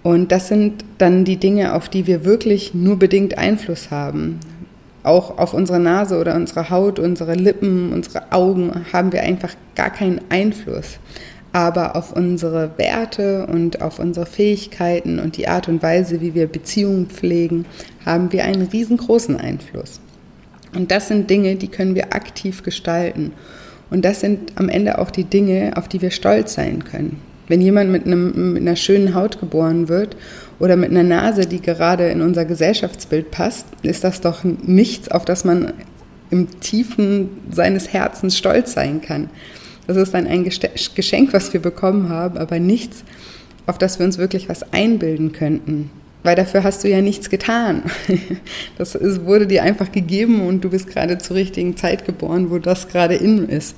Und 0.02 0.31
das 0.31 0.49
sind 0.49 0.85
dann 0.99 1.25
die 1.25 1.37
Dinge, 1.37 1.75
auf 1.75 1.88
die 1.88 2.07
wir 2.07 2.25
wirklich 2.25 2.75
nur 2.75 2.97
bedingt 2.97 3.38
Einfluss 3.38 3.90
haben. 3.90 4.38
Auch 5.02 5.38
auf 5.38 5.52
unsere 5.52 5.81
Nase 5.81 6.19
oder 6.19 6.35
unsere 6.35 6.71
Haut, 6.71 6.99
unsere 6.99 7.35
Lippen, 7.35 7.93
unsere 7.93 8.33
Augen 8.33 8.85
haben 8.93 9.12
wir 9.12 9.23
einfach 9.23 9.55
gar 9.75 9.90
keinen 9.90 10.21
Einfluss. 10.28 10.99
Aber 11.52 11.97
auf 11.97 12.12
unsere 12.12 12.71
Werte 12.76 13.47
und 13.47 13.83
auf 13.83 13.99
unsere 13.99 14.26
Fähigkeiten 14.26 15.19
und 15.19 15.37
die 15.37 15.49
Art 15.49 15.69
und 15.69 15.83
Weise, 15.83 16.21
wie 16.21 16.35
wir 16.35 16.47
Beziehungen 16.47 17.07
pflegen, 17.07 17.64
haben 18.05 18.31
wir 18.31 18.45
einen 18.45 18.69
riesengroßen 18.69 19.37
Einfluss. 19.37 20.00
Und 20.75 20.90
das 20.90 21.09
sind 21.09 21.31
Dinge, 21.31 21.57
die 21.57 21.69
können 21.69 21.95
wir 21.95 22.14
aktiv 22.14 22.62
gestalten. 22.62 23.33
Und 23.90 24.05
das 24.05 24.21
sind 24.21 24.52
am 24.57 24.69
Ende 24.69 24.99
auch 24.99 25.11
die 25.11 25.25
Dinge, 25.25 25.73
auf 25.76 25.88
die 25.88 26.02
wir 26.02 26.11
stolz 26.11 26.55
sein 26.55 26.85
können. 26.85 27.21
Wenn 27.49 27.61
jemand 27.61 27.90
mit, 27.90 28.07
einem, 28.07 28.55
mit 28.55 28.62
einer 28.62 28.76
schönen 28.76 29.14
Haut 29.14 29.38
geboren 29.38 29.88
wird 29.88 30.16
oder 30.59 30.75
mit 30.75 30.90
einer 30.90 31.05
Nase, 31.05 31.47
die 31.47 31.61
gerade 31.61 32.09
in 32.09 32.21
unser 32.21 32.45
Gesellschaftsbild 32.45 33.31
passt, 33.31 33.66
ist 33.83 34.02
das 34.02 34.21
doch 34.21 34.43
nichts, 34.43 35.09
auf 35.11 35.25
das 35.25 35.45
man 35.45 35.73
im 36.31 36.59
Tiefen 36.59 37.28
seines 37.52 37.93
Herzens 37.93 38.37
stolz 38.37 38.73
sein 38.73 39.00
kann. 39.00 39.31
Das 39.87 39.97
ist 39.97 40.14
dann 40.14 40.26
ein 40.26 40.43
Geschenk, 40.43 41.33
was 41.33 41.52
wir 41.52 41.61
bekommen 41.61 42.09
haben, 42.09 42.38
aber 42.38 42.59
nichts, 42.59 43.05
auf 43.66 43.78
das 43.78 44.00
wir 44.00 44.07
uns 44.07 44.19
wirklich 44.19 44.49
was 44.49 44.73
einbilden 44.73 45.31
könnten. 45.31 45.90
Weil 46.23 46.35
dafür 46.35 46.65
hast 46.65 46.83
du 46.83 46.89
ja 46.89 47.01
nichts 47.01 47.31
getan. 47.31 47.83
Das 48.79 48.95
ist, 48.95 49.25
wurde 49.25 49.47
dir 49.47 49.63
einfach 49.63 49.91
gegeben 49.91 50.47
und 50.47 50.63
du 50.63 50.71
bist 50.71 50.89
gerade 50.89 51.19
zur 51.19 51.37
richtigen 51.37 51.77
Zeit 51.77 52.05
geboren, 52.05 52.51
wo 52.51 52.59
das 52.59 52.89
gerade 52.89 53.15
in 53.15 53.49
ist. 53.49 53.77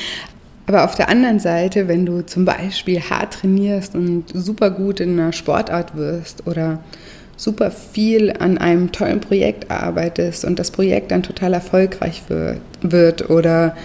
Aber 0.66 0.84
auf 0.84 0.94
der 0.94 1.08
anderen 1.08 1.38
Seite, 1.38 1.88
wenn 1.88 2.04
du 2.04 2.26
zum 2.26 2.44
Beispiel 2.44 3.00
hart 3.00 3.34
trainierst 3.34 3.94
und 3.94 4.24
super 4.34 4.70
gut 4.70 5.00
in 5.00 5.18
einer 5.18 5.32
Sportart 5.32 5.96
wirst 5.96 6.46
oder 6.46 6.80
super 7.36 7.70
viel 7.70 8.32
an 8.38 8.58
einem 8.58 8.90
tollen 8.92 9.20
Projekt 9.20 9.70
arbeitest 9.70 10.44
und 10.44 10.58
das 10.58 10.70
Projekt 10.70 11.10
dann 11.10 11.22
total 11.22 11.52
erfolgreich 11.52 12.22
wird, 12.28 12.60
wird 12.82 13.30
oder 13.30 13.76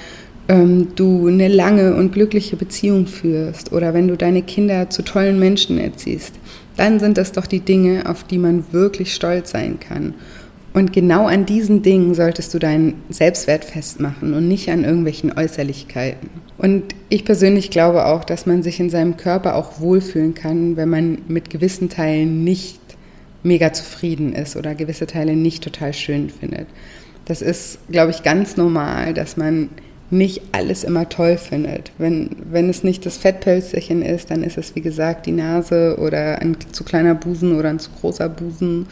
ähm, 0.47 0.89
du 0.95 1.27
eine 1.27 1.49
lange 1.49 1.95
und 1.95 2.13
glückliche 2.13 2.55
Beziehung 2.55 3.07
führst 3.07 3.71
oder 3.71 3.93
wenn 3.93 4.07
du 4.07 4.17
deine 4.17 4.41
Kinder 4.41 4.89
zu 4.89 5.03
tollen 5.03 5.37
Menschen 5.37 5.77
erziehst, 5.77 6.33
dann 6.77 6.99
sind 6.99 7.17
das 7.17 7.31
doch 7.31 7.45
die 7.45 7.59
Dinge, 7.59 8.09
auf 8.09 8.23
die 8.23 8.37
man 8.37 8.65
wirklich 8.71 9.13
stolz 9.13 9.51
sein 9.51 9.79
kann. 9.79 10.13
Und 10.73 10.93
genau 10.93 11.27
an 11.27 11.45
diesen 11.45 11.81
Dingen 11.81 12.13
solltest 12.13 12.53
du 12.53 12.59
deinen 12.59 13.01
Selbstwert 13.09 13.65
festmachen 13.65 14.33
und 14.33 14.47
nicht 14.47 14.69
an 14.69 14.85
irgendwelchen 14.85 15.37
Äußerlichkeiten. 15.37 16.29
Und 16.57 16.95
ich 17.09 17.25
persönlich 17.25 17.71
glaube 17.71 18.05
auch, 18.05 18.23
dass 18.23 18.45
man 18.45 18.63
sich 18.63 18.79
in 18.79 18.89
seinem 18.89 19.17
Körper 19.17 19.55
auch 19.55 19.81
wohlfühlen 19.81 20.33
kann, 20.33 20.77
wenn 20.77 20.87
man 20.87 21.17
mit 21.27 21.49
gewissen 21.49 21.89
Teilen 21.89 22.45
nicht 22.45 22.79
mega 23.43 23.73
zufrieden 23.73 24.33
ist 24.33 24.55
oder 24.55 24.75
gewisse 24.75 25.07
Teile 25.07 25.35
nicht 25.35 25.63
total 25.63 25.93
schön 25.93 26.29
findet. 26.29 26.67
Das 27.25 27.41
ist, 27.41 27.79
glaube 27.89 28.11
ich, 28.11 28.23
ganz 28.23 28.55
normal, 28.55 29.13
dass 29.13 29.35
man 29.35 29.69
nicht 30.11 30.41
alles 30.51 30.83
immer 30.83 31.09
toll 31.09 31.37
findet. 31.37 31.91
Wenn, 31.97 32.29
wenn 32.51 32.69
es 32.69 32.83
nicht 32.83 33.05
das 33.05 33.17
Fettpölsterchen 33.17 34.01
ist, 34.01 34.29
dann 34.29 34.43
ist 34.43 34.57
es 34.57 34.75
wie 34.75 34.81
gesagt 34.81 35.25
die 35.25 35.31
Nase 35.31 35.97
oder 35.99 36.39
ein 36.39 36.57
zu 36.71 36.83
kleiner 36.83 37.15
Busen 37.15 37.57
oder 37.57 37.69
ein 37.69 37.79
zu 37.79 37.91
großer 37.91 38.29
Busen 38.29 38.87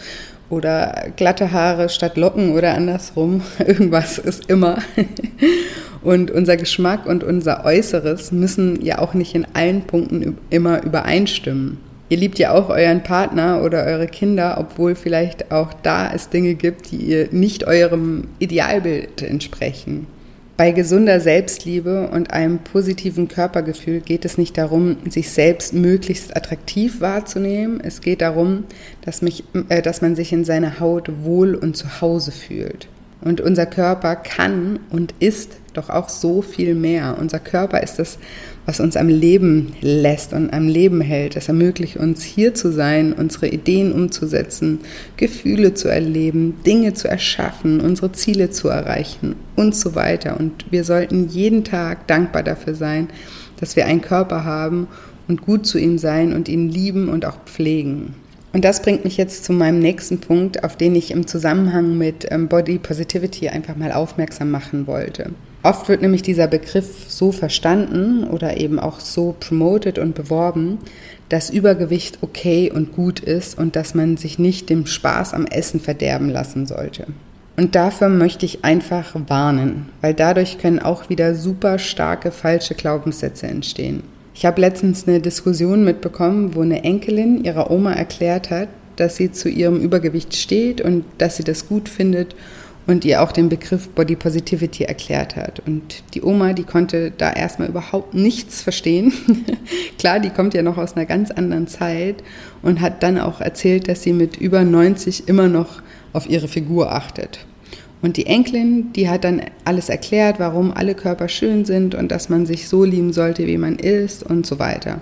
oder 0.49 1.07
glatte 1.15 1.51
Haare 1.51 1.89
statt 1.89 2.17
Locken 2.17 2.53
oder 2.53 2.73
andersrum. 2.73 3.41
Irgendwas 3.59 4.17
ist 4.17 4.49
immer. 4.49 4.79
Und 6.01 6.31
unser 6.31 6.55
Geschmack 6.55 7.05
und 7.05 7.25
unser 7.25 7.65
Äußeres 7.65 8.31
müssen 8.31 8.81
ja 8.81 8.99
auch 8.99 9.13
nicht 9.13 9.35
in 9.35 9.45
allen 9.53 9.81
Punkten 9.81 10.38
immer 10.49 10.81
übereinstimmen. 10.81 11.77
Ihr 12.07 12.17
liebt 12.17 12.39
ja 12.39 12.53
auch 12.53 12.69
euren 12.69 13.03
Partner 13.03 13.61
oder 13.63 13.83
eure 13.83 14.07
Kinder, 14.07 14.57
obwohl 14.59 14.95
vielleicht 14.95 15.51
auch 15.51 15.73
da 15.83 16.11
es 16.13 16.29
Dinge 16.29 16.55
gibt, 16.55 16.91
die 16.91 16.97
ihr 16.97 17.27
nicht 17.31 17.67
eurem 17.67 18.29
Idealbild 18.39 19.21
entsprechen. 19.21 20.07
Bei 20.59 20.71
gesunder 20.71 21.21
Selbstliebe 21.21 22.09
und 22.09 22.31
einem 22.31 22.59
positiven 22.59 23.29
Körpergefühl 23.29 24.01
geht 24.01 24.25
es 24.25 24.37
nicht 24.37 24.57
darum, 24.57 24.97
sich 25.09 25.31
selbst 25.31 25.73
möglichst 25.73 26.35
attraktiv 26.35 26.99
wahrzunehmen. 26.99 27.79
Es 27.81 28.01
geht 28.01 28.19
darum, 28.19 28.65
dass, 28.99 29.21
mich, 29.21 29.45
äh, 29.69 29.81
dass 29.81 30.01
man 30.01 30.17
sich 30.17 30.33
in 30.33 30.43
seiner 30.43 30.81
Haut 30.81 31.23
wohl 31.23 31.55
und 31.55 31.77
zu 31.77 32.01
Hause 32.01 32.33
fühlt. 32.33 32.89
Und 33.21 33.39
unser 33.39 33.65
Körper 33.67 34.17
kann 34.17 34.81
und 34.89 35.13
ist 35.21 35.53
doch 35.79 35.89
auch 35.89 36.09
so 36.09 36.41
viel 36.41 36.75
mehr. 36.75 37.17
Unser 37.19 37.39
Körper 37.39 37.81
ist 37.81 37.98
das, 38.00 38.17
was 38.65 38.79
uns 38.79 38.95
am 38.98 39.07
Leben 39.07 39.74
lässt 39.81 40.33
und 40.33 40.53
am 40.53 40.67
Leben 40.67 41.01
hält. 41.01 41.36
Es 41.36 41.48
ermöglicht 41.48 41.98
uns 41.98 42.21
hier 42.21 42.53
zu 42.53 42.71
sein, 42.71 43.13
unsere 43.13 43.48
Ideen 43.48 43.91
umzusetzen, 43.91 44.81
Gefühle 45.17 45.74
zu 45.74 45.88
erleben, 45.88 46.57
Dinge 46.65 46.93
zu 46.93 47.07
erschaffen, 47.07 47.79
unsere 47.79 48.12
Ziele 48.12 48.51
zu 48.51 48.67
erreichen 48.67 49.36
und 49.55 49.75
so 49.75 49.95
weiter. 49.95 50.39
Und 50.39 50.71
wir 50.71 50.83
sollten 50.83 51.29
jeden 51.29 51.63
Tag 51.63 52.05
dankbar 52.07 52.43
dafür 52.43 52.75
sein, 52.75 53.07
dass 53.59 53.75
wir 53.75 53.86
einen 53.86 54.01
Körper 54.01 54.43
haben 54.43 54.88
und 55.27 55.41
gut 55.41 55.65
zu 55.65 55.77
ihm 55.77 55.98
sein 55.98 56.33
und 56.33 56.50
ihn 56.50 56.69
lieben 56.69 57.09
und 57.09 57.25
auch 57.25 57.38
pflegen. 57.45 58.13
Und 58.51 58.65
das 58.65 58.81
bringt 58.81 59.03
mich 59.03 59.17
jetzt 59.17 59.45
zu 59.45 59.53
meinem 59.53 59.79
nächsten 59.79 60.19
Punkt, 60.19 60.63
auf 60.63 60.75
den 60.75 60.95
ich 60.95 61.12
im 61.12 61.27
Zusammenhang 61.27 61.98
mit 61.98 62.27
ähm, 62.31 62.48
Body 62.48 62.79
Positivity 62.79 63.50
einfach 63.50 63.75
mal 63.75 63.91
aufmerksam 63.91 64.50
machen 64.50 64.88
wollte. 64.88 65.31
Oft 65.61 65.89
wird 65.89 66.01
nämlich 66.01 66.21
dieser 66.21 66.47
Begriff 66.47 67.05
so 67.09 67.31
verstanden 67.31 68.23
oder 68.23 68.57
eben 68.57 68.79
auch 68.79 69.01
so 69.01 69.35
promoted 69.39 69.99
und 69.99 70.15
beworben, 70.15 70.77
dass 71.27 71.49
Übergewicht 71.49 72.19
okay 72.21 72.71
und 72.73 72.93
gut 72.93 73.19
ist 73.19 73.57
und 73.57 73.75
dass 73.75 73.93
man 73.93 74.15
sich 74.15 74.39
nicht 74.39 74.69
dem 74.69 74.85
Spaß 74.85 75.33
am 75.33 75.45
Essen 75.45 75.79
verderben 75.81 76.29
lassen 76.29 76.65
sollte. 76.65 77.07
Und 77.57 77.75
dafür 77.75 78.07
möchte 78.07 78.45
ich 78.45 78.63
einfach 78.63 79.13
warnen, 79.27 79.89
weil 79.99 80.13
dadurch 80.13 80.59
können 80.59 80.79
auch 80.79 81.09
wieder 81.09 81.35
super 81.35 81.77
starke 81.77 82.31
falsche 82.31 82.73
Glaubenssätze 82.73 83.47
entstehen. 83.47 84.03
Ich 84.33 84.45
habe 84.45 84.61
letztens 84.61 85.05
eine 85.05 85.19
Diskussion 85.19 85.83
mitbekommen, 85.83 86.55
wo 86.55 86.61
eine 86.61 86.85
Enkelin 86.85 87.43
ihrer 87.43 87.69
Oma 87.69 87.91
erklärt 87.91 88.49
hat, 88.49 88.69
dass 88.95 89.17
sie 89.17 89.33
zu 89.33 89.49
ihrem 89.49 89.81
Übergewicht 89.81 90.35
steht 90.35 90.79
und 90.79 91.03
dass 91.17 91.35
sie 91.35 91.43
das 91.43 91.67
gut 91.67 91.89
findet 91.89 92.33
und 92.89 93.05
ihr 93.05 93.22
auch 93.22 93.31
den 93.31 93.50
Begriff 93.50 93.88
Body 93.89 94.15
Positivity 94.15 94.84
erklärt 94.84 95.36
hat. 95.36 95.62
Und 95.67 96.03
die 96.15 96.24
Oma, 96.24 96.53
die 96.53 96.63
konnte 96.63 97.12
da 97.15 97.31
erstmal 97.31 97.69
überhaupt 97.69 98.15
nichts 98.15 98.63
verstehen. 98.63 99.13
Klar, 100.00 100.19
die 100.19 100.31
kommt 100.31 100.55
ja 100.55 100.63
noch 100.63 100.79
aus 100.79 100.96
einer 100.96 101.05
ganz 101.05 101.29
anderen 101.29 101.67
Zeit 101.67 102.24
und 102.63 102.81
hat 102.81 103.03
dann 103.03 103.19
auch 103.19 103.41
erzählt, 103.41 103.88
dass 103.88 104.01
sie 104.01 104.12
mit 104.12 104.38
über 104.38 104.63
90 104.63 105.27
immer 105.27 105.48
noch 105.48 105.84
auf 106.13 106.27
ihre 106.27 106.48
Figur 106.48 106.91
achtet. 106.91 107.46
Und 108.01 108.17
die 108.17 108.25
Enkelin, 108.25 108.91
die 108.93 109.08
hat 109.08 109.24
dann 109.24 109.43
alles 109.65 109.89
erklärt, 109.89 110.39
warum 110.39 110.74
alle 110.74 110.96
Körper 110.96 111.29
schön 111.29 111.65
sind 111.65 111.93
und 111.93 112.12
dass 112.12 112.27
man 112.27 112.48
sich 112.48 112.67
so 112.67 112.86
lieben 112.86 113.13
sollte, 113.13 113.46
wie 113.46 113.60
man 113.60 113.75
ist 113.75 114.24
und 114.24 114.48
so 114.48 114.58
weiter. 114.58 115.00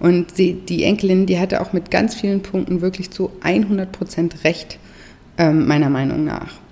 Und 0.00 0.34
sie, 0.34 0.54
die 0.54 0.84
Enkelin, 0.84 1.26
die 1.26 1.38
hatte 1.38 1.60
auch 1.60 1.74
mit 1.74 1.90
ganz 1.90 2.14
vielen 2.14 2.40
Punkten 2.40 2.80
wirklich 2.80 3.10
zu 3.10 3.30
100 3.42 3.92
Prozent 3.92 4.44
recht, 4.44 4.78
ähm, 5.36 5.66
meiner 5.66 5.90
Meinung 5.90 6.24
nach. 6.24 6.64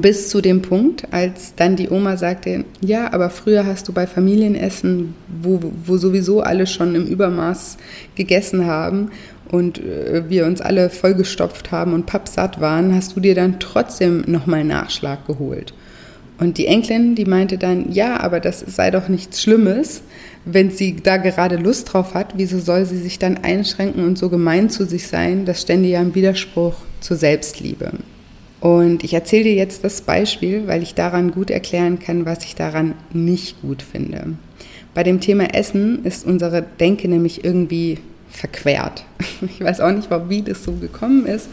Bis 0.00 0.30
zu 0.30 0.40
dem 0.40 0.62
Punkt, 0.62 1.06
als 1.12 1.54
dann 1.54 1.76
die 1.76 1.90
Oma 1.90 2.16
sagte, 2.16 2.64
ja, 2.80 3.12
aber 3.12 3.28
früher 3.28 3.66
hast 3.66 3.88
du 3.88 3.92
bei 3.92 4.06
Familienessen, 4.06 5.14
wo, 5.28 5.60
wo 5.84 5.98
sowieso 5.98 6.40
alle 6.40 6.66
schon 6.66 6.94
im 6.94 7.06
Übermaß 7.06 7.76
gegessen 8.14 8.66
haben 8.66 9.10
und 9.50 9.78
äh, 9.78 10.24
wir 10.30 10.46
uns 10.46 10.62
alle 10.62 10.88
vollgestopft 10.88 11.72
haben 11.72 11.92
und 11.92 12.06
pappsatt 12.06 12.58
waren, 12.58 12.94
hast 12.94 13.14
du 13.16 13.20
dir 13.20 13.34
dann 13.34 13.60
trotzdem 13.60 14.24
nochmal 14.26 14.64
Nachschlag 14.64 15.26
geholt. 15.26 15.74
Und 16.38 16.56
die 16.56 16.66
Enkelin, 16.66 17.14
die 17.14 17.26
meinte 17.26 17.58
dann, 17.58 17.92
ja, 17.92 18.18
aber 18.18 18.40
das 18.40 18.60
sei 18.60 18.90
doch 18.90 19.08
nichts 19.08 19.42
Schlimmes, 19.42 20.02
wenn 20.46 20.70
sie 20.70 20.96
da 20.96 21.18
gerade 21.18 21.56
Lust 21.56 21.92
drauf 21.92 22.14
hat, 22.14 22.32
wieso 22.36 22.58
soll 22.58 22.86
sie 22.86 22.98
sich 22.98 23.18
dann 23.18 23.36
einschränken 23.36 24.04
und 24.04 24.16
so 24.16 24.30
gemein 24.30 24.70
zu 24.70 24.86
sich 24.86 25.06
sein? 25.06 25.44
Das 25.44 25.60
stände 25.60 25.88
ja 25.88 26.00
im 26.00 26.14
Widerspruch 26.14 26.74
zur 27.00 27.18
Selbstliebe. 27.18 27.92
Und 28.62 29.02
ich 29.02 29.12
erzähle 29.12 29.42
dir 29.42 29.54
jetzt 29.54 29.82
das 29.82 30.02
Beispiel, 30.02 30.68
weil 30.68 30.84
ich 30.84 30.94
daran 30.94 31.32
gut 31.32 31.50
erklären 31.50 31.98
kann, 31.98 32.24
was 32.26 32.44
ich 32.44 32.54
daran 32.54 32.94
nicht 33.12 33.60
gut 33.60 33.82
finde. 33.82 34.34
Bei 34.94 35.02
dem 35.02 35.18
Thema 35.18 35.52
Essen 35.52 36.04
ist 36.04 36.24
unsere 36.24 36.62
Denke 36.78 37.08
nämlich 37.08 37.44
irgendwie 37.44 37.98
verquert. 38.30 39.04
Ich 39.42 39.60
weiß 39.60 39.80
auch 39.80 39.90
nicht, 39.90 40.08
wie 40.28 40.42
das 40.42 40.62
so 40.62 40.70
gekommen 40.74 41.26
ist, 41.26 41.48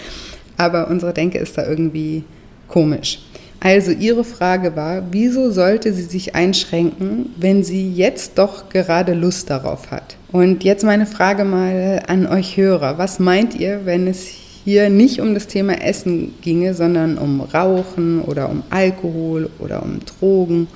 aber 0.56 0.88
unsere 0.88 1.12
Denke 1.12 1.40
ist 1.40 1.58
da 1.58 1.66
irgendwie 1.66 2.24
komisch. 2.68 3.22
Also 3.60 3.90
ihre 3.90 4.24
Frage 4.24 4.76
war, 4.76 5.02
wieso 5.10 5.50
sollte 5.50 5.92
sie 5.94 6.04
sich 6.04 6.36
einschränken, 6.36 7.32
wenn 7.38 7.64
sie 7.64 7.92
jetzt 7.92 8.38
doch 8.38 8.70
gerade 8.70 9.16
Lust 9.16 9.50
darauf 9.50 9.90
hat? 9.90 10.16
Und 10.32 10.64
jetzt 10.64 10.84
meine 10.84 11.08
Frage 11.08 11.44
mal 11.44 12.04
an 12.08 12.28
euch 12.28 12.56
Hörer. 12.56 13.00
Was 13.00 13.18
meint 13.18 13.56
ihr, 13.56 13.82
wenn 13.86 14.06
es 14.06 14.28
hier 14.64 14.90
nicht 14.90 15.22
um 15.22 15.34
das 15.34 15.48
Thema 15.48 15.82
Essen 15.82 16.34
ginge, 16.42 16.74
sondern 16.74 17.18
um 17.18 17.42
Rauchen 17.42 18.22
oder 18.22 18.50
um 18.50 18.64
Alkohol 18.70 19.50
oder 19.60 19.84
um 19.84 20.00
Drogen 20.06 20.68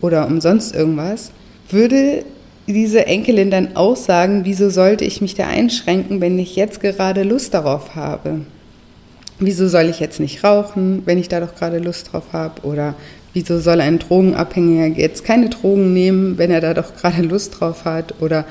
oder 0.00 0.26
um 0.26 0.40
sonst 0.40 0.74
irgendwas? 0.74 1.30
Würde 1.70 2.24
diese 2.66 3.06
Enkelin 3.06 3.50
dann 3.50 3.76
auch 3.76 3.96
sagen, 3.96 4.42
wieso 4.44 4.70
sollte 4.70 5.04
ich 5.04 5.20
mich 5.20 5.34
da 5.34 5.46
einschränken, 5.46 6.20
wenn 6.20 6.38
ich 6.38 6.56
jetzt 6.56 6.80
gerade 6.80 7.22
Lust 7.22 7.54
darauf 7.54 7.94
habe? 7.94 8.40
Wieso 9.38 9.68
soll 9.68 9.84
ich 9.84 10.00
jetzt 10.00 10.20
nicht 10.20 10.44
rauchen, 10.44 11.02
wenn 11.04 11.18
ich 11.18 11.28
da 11.28 11.40
doch 11.40 11.54
gerade 11.56 11.78
Lust 11.78 12.12
drauf 12.12 12.32
habe? 12.32 12.62
Oder 12.62 12.94
wieso 13.32 13.58
soll 13.58 13.80
ein 13.80 13.98
Drogenabhängiger 13.98 14.86
jetzt 14.98 15.24
keine 15.24 15.48
Drogen 15.48 15.92
nehmen, 15.92 16.38
wenn 16.38 16.50
er 16.50 16.60
da 16.60 16.72
doch 16.72 16.94
gerade 16.94 17.22
Lust 17.22 17.60
drauf 17.60 17.84
hat? 17.84 18.22
Oder 18.22 18.44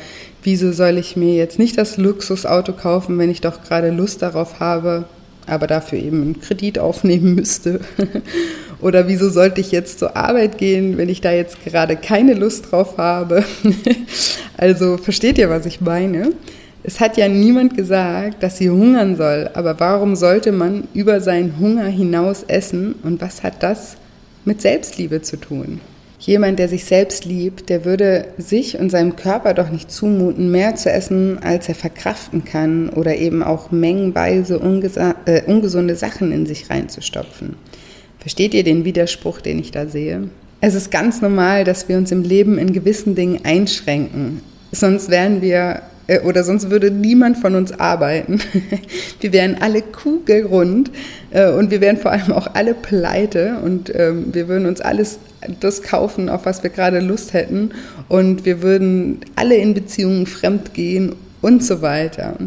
wieso 0.43 0.71
soll 0.71 0.97
ich 0.97 1.15
mir 1.15 1.35
jetzt 1.35 1.59
nicht 1.59 1.77
das 1.77 1.97
Luxusauto 1.97 2.73
kaufen, 2.73 3.17
wenn 3.17 3.31
ich 3.31 3.41
doch 3.41 3.63
gerade 3.63 3.89
Lust 3.89 4.21
darauf 4.21 4.59
habe, 4.59 5.05
aber 5.47 5.67
dafür 5.67 5.99
eben 5.99 6.21
einen 6.21 6.41
Kredit 6.41 6.79
aufnehmen 6.79 7.35
müsste? 7.35 7.79
Oder 8.81 9.07
wieso 9.07 9.29
sollte 9.29 9.61
ich 9.61 9.71
jetzt 9.71 9.99
zur 9.99 10.17
Arbeit 10.17 10.57
gehen, 10.57 10.97
wenn 10.97 11.07
ich 11.07 11.21
da 11.21 11.31
jetzt 11.31 11.63
gerade 11.63 11.95
keine 11.95 12.33
Lust 12.33 12.71
drauf 12.71 12.97
habe? 12.97 13.43
also 14.57 14.97
versteht 14.97 15.37
ihr, 15.37 15.49
was 15.49 15.65
ich 15.65 15.79
meine? 15.79 16.33
Es 16.83 16.99
hat 16.99 17.15
ja 17.15 17.29
niemand 17.29 17.77
gesagt, 17.77 18.43
dass 18.43 18.57
sie 18.57 18.69
hungern 18.69 19.15
soll, 19.15 19.49
aber 19.53 19.79
warum 19.79 20.17
sollte 20.17 20.51
man 20.51 20.89
über 20.93 21.21
seinen 21.21 21.57
Hunger 21.57 21.85
hinaus 21.85 22.43
essen 22.43 22.95
und 23.03 23.21
was 23.21 23.41
hat 23.41 23.63
das 23.63 23.95
mit 24.43 24.61
Selbstliebe 24.61 25.21
zu 25.21 25.37
tun? 25.37 25.79
Jemand, 26.25 26.57
der 26.57 26.69
sich 26.69 26.85
selbst 26.85 27.25
liebt, 27.25 27.67
der 27.67 27.83
würde 27.83 28.27
sich 28.37 28.79
und 28.79 28.89
seinem 28.89 29.17
Körper 29.17 29.53
doch 29.53 29.69
nicht 29.69 29.91
zumuten, 29.91 30.51
mehr 30.51 30.73
zu 30.75 30.89
essen, 30.89 31.39
als 31.43 31.67
er 31.67 31.75
verkraften 31.75 32.45
kann 32.45 32.87
oder 32.87 33.17
eben 33.17 33.43
auch 33.43 33.71
mengenweise 33.71 34.55
äh, 35.25 35.41
ungesunde 35.45 35.97
Sachen 35.97 36.31
in 36.31 36.45
sich 36.45 36.69
reinzustopfen. 36.69 37.57
Versteht 38.19 38.53
ihr 38.53 38.63
den 38.63 38.85
Widerspruch, 38.85 39.41
den 39.41 39.59
ich 39.59 39.71
da 39.71 39.85
sehe? 39.85 40.29
Es 40.61 40.75
ist 40.75 40.91
ganz 40.91 41.21
normal, 41.21 41.65
dass 41.65 41.89
wir 41.89 41.97
uns 41.97 42.09
im 42.09 42.23
Leben 42.23 42.57
in 42.57 42.71
gewissen 42.71 43.15
Dingen 43.15 43.41
einschränken. 43.43 44.39
Sonst 44.71 45.09
wären 45.09 45.41
wir 45.41 45.81
oder 46.25 46.43
sonst 46.43 46.69
würde 46.69 46.91
niemand 46.91 47.37
von 47.37 47.55
uns 47.55 47.71
arbeiten. 47.71 48.39
Wir 49.21 49.31
wären 49.31 49.57
alle 49.61 49.81
kugelrund 49.81 50.91
äh, 51.31 51.49
und 51.49 51.71
wir 51.71 51.79
wären 51.79 51.97
vor 51.97 52.11
allem 52.11 52.33
auch 52.33 52.55
alle 52.55 52.73
pleite 52.73 53.57
und 53.63 53.93
ähm, 53.95 54.33
wir 54.33 54.49
würden 54.49 54.65
uns 54.65 54.81
alles 54.81 55.19
das 55.59 55.81
kaufen, 55.81 56.29
auf 56.29 56.45
was 56.45 56.63
wir 56.63 56.69
gerade 56.69 56.99
Lust 56.99 57.33
hätten 57.33 57.71
und 58.09 58.45
wir 58.45 58.61
würden 58.61 59.19
alle 59.35 59.55
in 59.55 59.73
Beziehungen 59.73 60.25
fremd 60.25 60.73
gehen 60.73 61.15
und 61.41 61.63
so 61.63 61.81
weiter. 61.81 62.37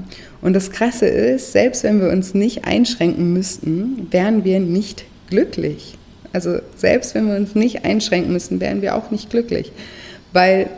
Und 0.43 0.55
das 0.55 0.71
Krasse 0.71 1.07
ist, 1.07 1.53
selbst 1.53 1.83
wenn 1.83 2.01
wir 2.01 2.11
uns 2.11 2.35
nicht 2.35 2.65
einschränken 2.65 3.33
müssten, 3.33 4.09
wären 4.11 4.45
wir 4.45 4.61
nicht 4.61 5.05
glücklich. 5.29 5.97
Also 6.33 6.59
selbst 6.77 7.15
wenn 7.15 7.29
wir 7.29 7.37
uns 7.37 7.55
nicht 7.55 7.85
einschränken 7.85 8.33
müssten, 8.33 8.61
wären 8.61 8.83
wir 8.83 8.95
auch 8.95 9.11
nicht 9.11 9.31
glücklich, 9.31 9.73
weil 10.33 10.69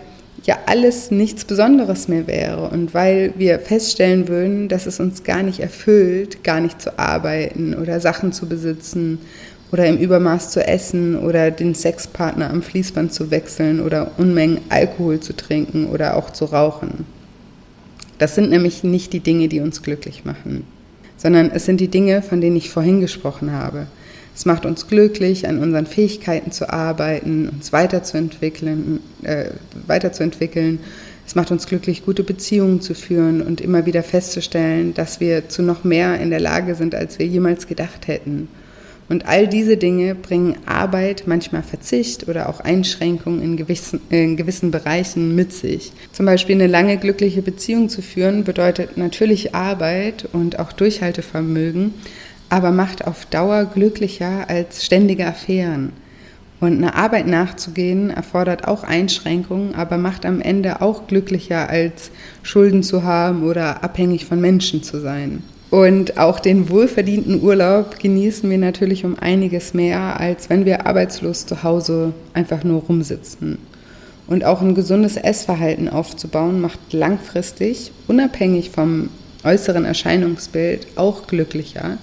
ja 0.49 0.57
alles 0.64 1.11
nichts 1.11 1.45
Besonderes 1.45 2.09
mehr 2.09 2.26
wäre 2.26 2.71
und 2.71 2.95
weil 2.95 3.35
wir 3.37 3.59
feststellen 3.59 4.28
würden, 4.28 4.71
dass 4.71 4.87
es 4.87 4.99
uns 4.99 5.23
gar 5.23 5.43
nicht 5.43 5.61
erfüllt, 5.61 6.43
gar 6.43 6.61
nicht 6.61 6.81
zu 6.81 6.99
arbeiten 6.99 7.75
oder 7.75 8.00
Sachen 8.00 8.33
zu 8.33 8.49
besitzen 8.49 9.19
oder 9.73 9.87
im 9.87 9.99
Übermaß 9.99 10.50
zu 10.50 10.67
essen 10.67 11.19
oder 11.19 11.50
den 11.50 11.75
Sexpartner 11.75 12.49
am 12.49 12.62
Fließband 12.62 13.12
zu 13.12 13.31
wechseln 13.31 13.78
oder 13.78 14.12
Unmengen 14.17 14.62
Alkohol 14.71 15.21
zu 15.21 15.37
trinken 15.37 15.85
oder 15.85 16.17
auch 16.17 16.31
zu 16.31 16.47
rauchen. 16.47 17.05
Das 18.17 18.35
sind 18.35 18.49
nämlich 18.49 18.83
nicht 18.83 19.12
die 19.12 19.21
Dinge, 19.21 19.49
die 19.49 19.61
uns 19.61 19.83
glücklich 19.83 20.25
machen, 20.25 20.64
sondern 21.19 21.50
es 21.50 21.67
sind 21.67 21.78
die 21.78 21.88
Dinge, 21.88 22.23
von 22.23 22.40
denen 22.40 22.57
ich 22.57 22.71
vorhin 22.71 23.02
gesprochen 23.02 23.52
habe. 23.52 23.87
Es 24.38 24.45
macht 24.45 24.66
uns 24.66 24.87
glücklich, 24.87 25.49
an 25.49 25.59
unseren 25.59 25.87
Fähigkeiten 25.87 26.52
zu 26.52 26.73
arbeiten, 26.73 27.49
uns 27.49 27.73
weiterzuentwickeln, 27.73 29.00
äh, 29.25 29.47
weiterzuentwickeln. 29.88 30.78
Es 31.26 31.35
macht 31.35 31.50
uns 31.50 31.66
glücklich, 31.66 32.04
gute 32.04 32.23
Beziehungen 32.23 32.80
zu 32.80 32.95
führen 32.95 33.42
und 33.42 33.61
immer 33.61 33.85
wieder 33.85 34.04
festzustellen, 34.04 34.95
dass 34.95 35.18
wir 35.18 35.49
zu 35.49 35.62
noch 35.62 35.83
mehr 35.83 36.21
in 36.21 36.30
der 36.30 36.38
Lage 36.38 36.76
sind, 36.76 36.95
als 36.95 37.18
wir 37.18 37.26
jemals 37.26 37.66
gedacht 37.66 38.07
hätten. 38.07 38.47
Und 39.09 39.26
all 39.26 39.49
diese 39.49 39.76
Dinge 39.76 40.14
bringen 40.14 40.57
Arbeit, 40.66 41.25
manchmal 41.26 41.64
Verzicht 41.64 42.28
oder 42.28 42.49
auch 42.49 42.61
Einschränkungen 42.61 43.42
in 43.42 43.57
gewissen, 43.57 44.00
in 44.11 44.37
gewissen 44.37 44.71
Bereichen 44.71 45.35
mit 45.35 45.52
sich. 45.52 45.92
Zum 46.12 46.26
Beispiel 46.26 46.54
eine 46.54 46.68
lange 46.68 46.97
glückliche 46.99 47.42
Beziehung 47.42 47.88
zu 47.88 48.02
führen 48.02 48.45
bedeutet 48.45 48.99
natürlich 48.99 49.54
Arbeit 49.54 50.28
und 50.33 50.61
auch 50.61 50.73
Durchhaltevermögen, 50.73 51.95
aber 52.49 52.71
macht 52.71 53.07
auf 53.07 53.26
Dauer 53.26 53.64
glücklicher 53.67 54.49
als 54.49 54.85
ständige 54.85 55.26
Affären. 55.26 55.93
Und 56.61 56.78
eine 56.78 56.95
Arbeit 56.97 57.26
nachzugehen 57.28 58.11
erfordert 58.11 58.67
auch 58.67 58.83
Einschränkungen, 58.83 59.75
aber 59.75 59.97
macht 59.97 60.26
am 60.26 60.40
Ende 60.40 60.81
auch 60.81 61.07
glücklicher 61.07 61.69
als 61.69 62.11
Schulden 62.43 62.83
zu 62.83 63.05
haben 63.05 63.45
oder 63.45 63.85
abhängig 63.85 64.25
von 64.25 64.40
Menschen 64.40 64.83
zu 64.83 65.00
sein. 65.00 65.43
Und 65.71 66.19
auch 66.19 66.40
den 66.40 66.71
wohlverdienten 66.71 67.43
Urlaub 67.43 67.99
genießen 67.99 68.49
wir 68.49 68.59
natürlich 68.59 69.05
um 69.05 69.18
einiges 69.18 69.75
mehr, 69.75 70.18
als 70.18 70.49
wenn 70.49 70.64
wir 70.64 70.87
arbeitslos 70.87 71.44
zu 71.44 71.62
Hause 71.62 72.14
einfach 72.33 72.64
nur 72.64 72.83
rumsitzen. 72.83 73.59
Und 74.27 74.44
auch 74.44 74.61
ein 74.61 74.75
gesundes 74.75 75.16
Essverhalten 75.16 75.88
aufzubauen, 75.88 76.61
macht 76.61 76.92
langfristig, 76.92 77.92
unabhängig 78.09 78.70
vom 78.70 79.11
äußeren 79.44 79.85
Erscheinungsbild, 79.85 80.87
auch 80.96 81.27
glücklicher, 81.27 81.99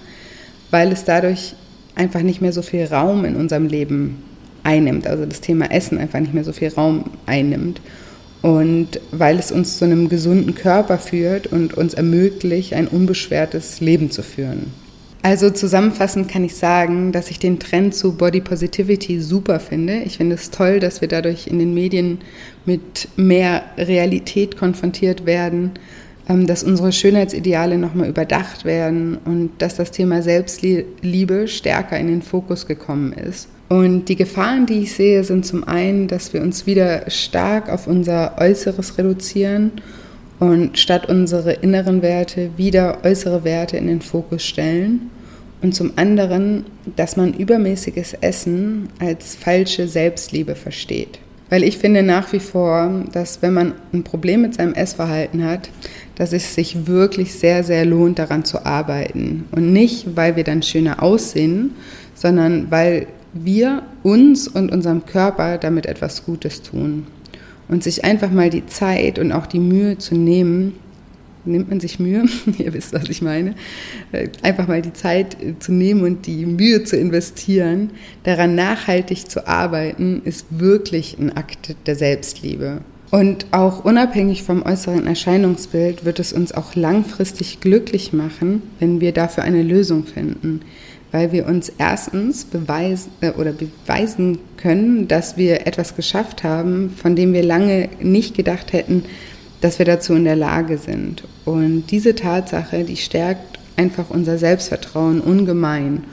weil 0.75 0.91
es 0.91 1.05
dadurch 1.05 1.53
einfach 1.95 2.21
nicht 2.21 2.41
mehr 2.41 2.51
so 2.51 2.61
viel 2.61 2.83
Raum 2.83 3.23
in 3.23 3.37
unserem 3.37 3.67
Leben 3.67 4.21
einnimmt. 4.63 5.07
Also 5.07 5.25
das 5.25 5.39
Thema 5.39 5.71
Essen 5.71 5.97
einfach 5.97 6.19
nicht 6.19 6.33
mehr 6.33 6.43
so 6.43 6.51
viel 6.51 6.67
Raum 6.67 7.05
einnimmt. 7.25 7.79
Und 8.41 8.99
weil 9.13 9.39
es 9.39 9.53
uns 9.53 9.77
zu 9.77 9.85
einem 9.85 10.09
gesunden 10.09 10.53
Körper 10.53 10.97
führt 10.97 11.47
und 11.47 11.75
uns 11.75 11.93
ermöglicht, 11.93 12.73
ein 12.73 12.89
unbeschwertes 12.89 13.79
Leben 13.79 14.11
zu 14.11 14.21
führen. 14.21 14.73
Also 15.21 15.49
zusammenfassend 15.49 16.27
kann 16.27 16.43
ich 16.43 16.55
sagen, 16.55 17.13
dass 17.13 17.31
ich 17.31 17.39
den 17.39 17.57
Trend 17.57 17.95
zu 17.95 18.17
Body 18.17 18.41
Positivity 18.41 19.21
super 19.21 19.61
finde. 19.61 20.01
Ich 20.05 20.17
finde 20.17 20.35
es 20.35 20.51
toll, 20.51 20.81
dass 20.81 20.99
wir 20.99 21.07
dadurch 21.07 21.47
in 21.47 21.57
den 21.57 21.73
Medien 21.73 22.17
mit 22.65 23.07
mehr 23.15 23.63
Realität 23.77 24.57
konfrontiert 24.57 25.25
werden 25.25 25.71
dass 26.27 26.63
unsere 26.63 26.91
Schönheitsideale 26.91 27.77
nochmal 27.77 28.09
überdacht 28.09 28.65
werden 28.65 29.17
und 29.25 29.51
dass 29.59 29.75
das 29.75 29.91
Thema 29.91 30.21
Selbstliebe 30.21 31.47
stärker 31.47 31.99
in 31.99 32.07
den 32.07 32.21
Fokus 32.21 32.65
gekommen 32.65 33.13
ist. 33.13 33.47
Und 33.69 34.05
die 34.05 34.15
Gefahren, 34.15 34.65
die 34.65 34.81
ich 34.81 34.93
sehe, 34.93 35.23
sind 35.23 35.45
zum 35.45 35.63
einen, 35.63 36.07
dass 36.07 36.33
wir 36.33 36.41
uns 36.41 36.65
wieder 36.65 37.09
stark 37.09 37.69
auf 37.69 37.87
unser 37.87 38.37
Äußeres 38.37 38.97
reduzieren 38.97 39.71
und 40.39 40.77
statt 40.77 41.09
unsere 41.09 41.53
inneren 41.53 42.01
Werte 42.01 42.51
wieder 42.57 42.99
äußere 43.03 43.43
Werte 43.43 43.77
in 43.77 43.87
den 43.87 44.01
Fokus 44.01 44.43
stellen. 44.43 45.09
Und 45.61 45.73
zum 45.73 45.93
anderen, 45.95 46.65
dass 46.95 47.17
man 47.17 47.33
übermäßiges 47.33 48.13
Essen 48.21 48.89
als 48.99 49.35
falsche 49.35 49.87
Selbstliebe 49.87 50.53
versteht. 50.53 51.19
Weil 51.49 51.63
ich 51.63 51.77
finde 51.77 52.01
nach 52.01 52.33
wie 52.33 52.39
vor, 52.39 53.03
dass 53.11 53.41
wenn 53.41 53.53
man 53.53 53.73
ein 53.93 54.03
Problem 54.03 54.41
mit 54.41 54.55
seinem 54.55 54.73
Essverhalten 54.73 55.45
hat, 55.45 55.69
dass 56.15 56.33
es 56.33 56.55
sich 56.55 56.87
wirklich 56.87 57.35
sehr, 57.35 57.63
sehr 57.63 57.85
lohnt, 57.85 58.19
daran 58.19 58.45
zu 58.45 58.65
arbeiten. 58.65 59.45
Und 59.51 59.71
nicht, 59.71 60.15
weil 60.15 60.35
wir 60.35 60.43
dann 60.43 60.63
schöner 60.63 61.03
aussehen, 61.03 61.75
sondern 62.15 62.71
weil 62.71 63.07
wir 63.33 63.83
uns 64.01 64.47
und 64.47 64.71
unserem 64.71 65.05
Körper 65.05 65.57
damit 65.57 65.85
etwas 65.85 66.25
Gutes 66.25 66.61
tun. 66.61 67.05
Und 67.67 67.83
sich 67.83 68.05
einfach 68.05 68.31
mal 68.31 68.49
die 68.49 68.65
Zeit 68.65 69.19
und 69.19 69.31
auch 69.31 69.45
die 69.45 69.59
Mühe 69.59 69.97
zu 69.97 70.15
nehmen, 70.15 70.73
nimmt 71.45 71.69
man 71.69 71.79
sich 71.79 71.99
Mühe, 71.99 72.25
ihr 72.57 72.73
wisst, 72.73 72.93
was 72.93 73.09
ich 73.09 73.21
meine, 73.21 73.55
äh, 74.11 74.29
einfach 74.41 74.67
mal 74.67 74.81
die 74.81 74.93
Zeit 74.93 75.37
zu 75.59 75.71
nehmen 75.71 76.01
und 76.01 76.25
die 76.25 76.45
Mühe 76.45 76.83
zu 76.83 76.97
investieren, 76.97 77.91
daran 78.23 78.55
nachhaltig 78.55 79.29
zu 79.29 79.47
arbeiten, 79.47 80.21
ist 80.25 80.45
wirklich 80.49 81.17
ein 81.19 81.35
Akt 81.35 81.75
der 81.85 81.95
Selbstliebe. 81.95 82.81
Und 83.11 83.45
auch 83.51 83.85
unabhängig 83.85 84.43
vom 84.43 84.63
äußeren 84.63 85.07
Erscheinungsbild 85.07 86.05
wird 86.05 86.19
es 86.19 86.33
uns 86.33 86.51
auch 86.51 86.75
langfristig 86.75 87.61
glücklich 87.61 88.13
machen, 88.13 88.61
wenn 88.79 88.99
wir 88.99 89.13
dafür 89.13 89.43
eine 89.43 89.63
Lösung 89.63 90.05
finden. 90.05 90.61
Weil 91.11 91.31
wir 91.31 91.45
uns 91.45 91.71
erstens 91.77 92.43
beweisen 92.43 93.11
äh, 93.21 93.31
oder 93.31 93.53
beweisen 93.53 94.39
können, 94.57 95.07
dass 95.07 95.37
wir 95.37 95.65
etwas 95.65 95.95
geschafft 95.95 96.43
haben, 96.43 96.89
von 96.89 97.15
dem 97.15 97.31
wir 97.31 97.43
lange 97.43 97.89
nicht 98.01 98.35
gedacht 98.35 98.73
hätten, 98.73 99.05
dass 99.65 99.79
wir 99.79 99.85
dazu 99.87 100.13
in 100.13 100.25
der 100.25 100.35
Lage 100.35 100.77
sind. 100.77 101.23
Und 101.43 101.85
diese 101.89 102.13
Tatsache, 102.13 102.83
die 102.83 102.97
stärkt 102.97 103.57
einfach 103.77 104.11
unser 104.11 104.37
Selbstvertrauen 104.37 105.21
ungemein. 105.21 106.03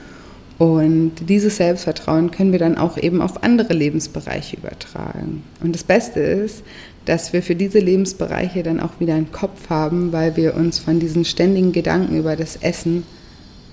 Und 0.57 1.13
dieses 1.29 1.59
Selbstvertrauen 1.59 2.31
können 2.31 2.53
wir 2.53 2.59
dann 2.59 2.79
auch 2.79 2.97
eben 2.97 3.21
auf 3.21 3.43
andere 3.43 3.75
Lebensbereiche 3.75 4.57
übertragen. 4.57 5.43
Und 5.63 5.75
das 5.75 5.85
Beste 5.85 6.21
ist, 6.21 6.63
dass 7.05 7.35
wir 7.35 7.43
für 7.43 7.55
diese 7.55 7.79
Lebensbereiche 7.79 8.63
dann 8.63 8.81
auch 8.81 9.01
wieder 9.01 9.17
einen 9.17 9.33
Kopf 9.33 9.69
haben, 9.69 10.13
weil 10.13 10.35
wir 10.39 10.55
uns 10.55 10.79
von 10.79 10.99
diesen 10.99 11.27
ständigen 11.27 11.73
Gedanken 11.73 12.17
über 12.17 12.37
das 12.37 12.57
Essen 12.57 13.03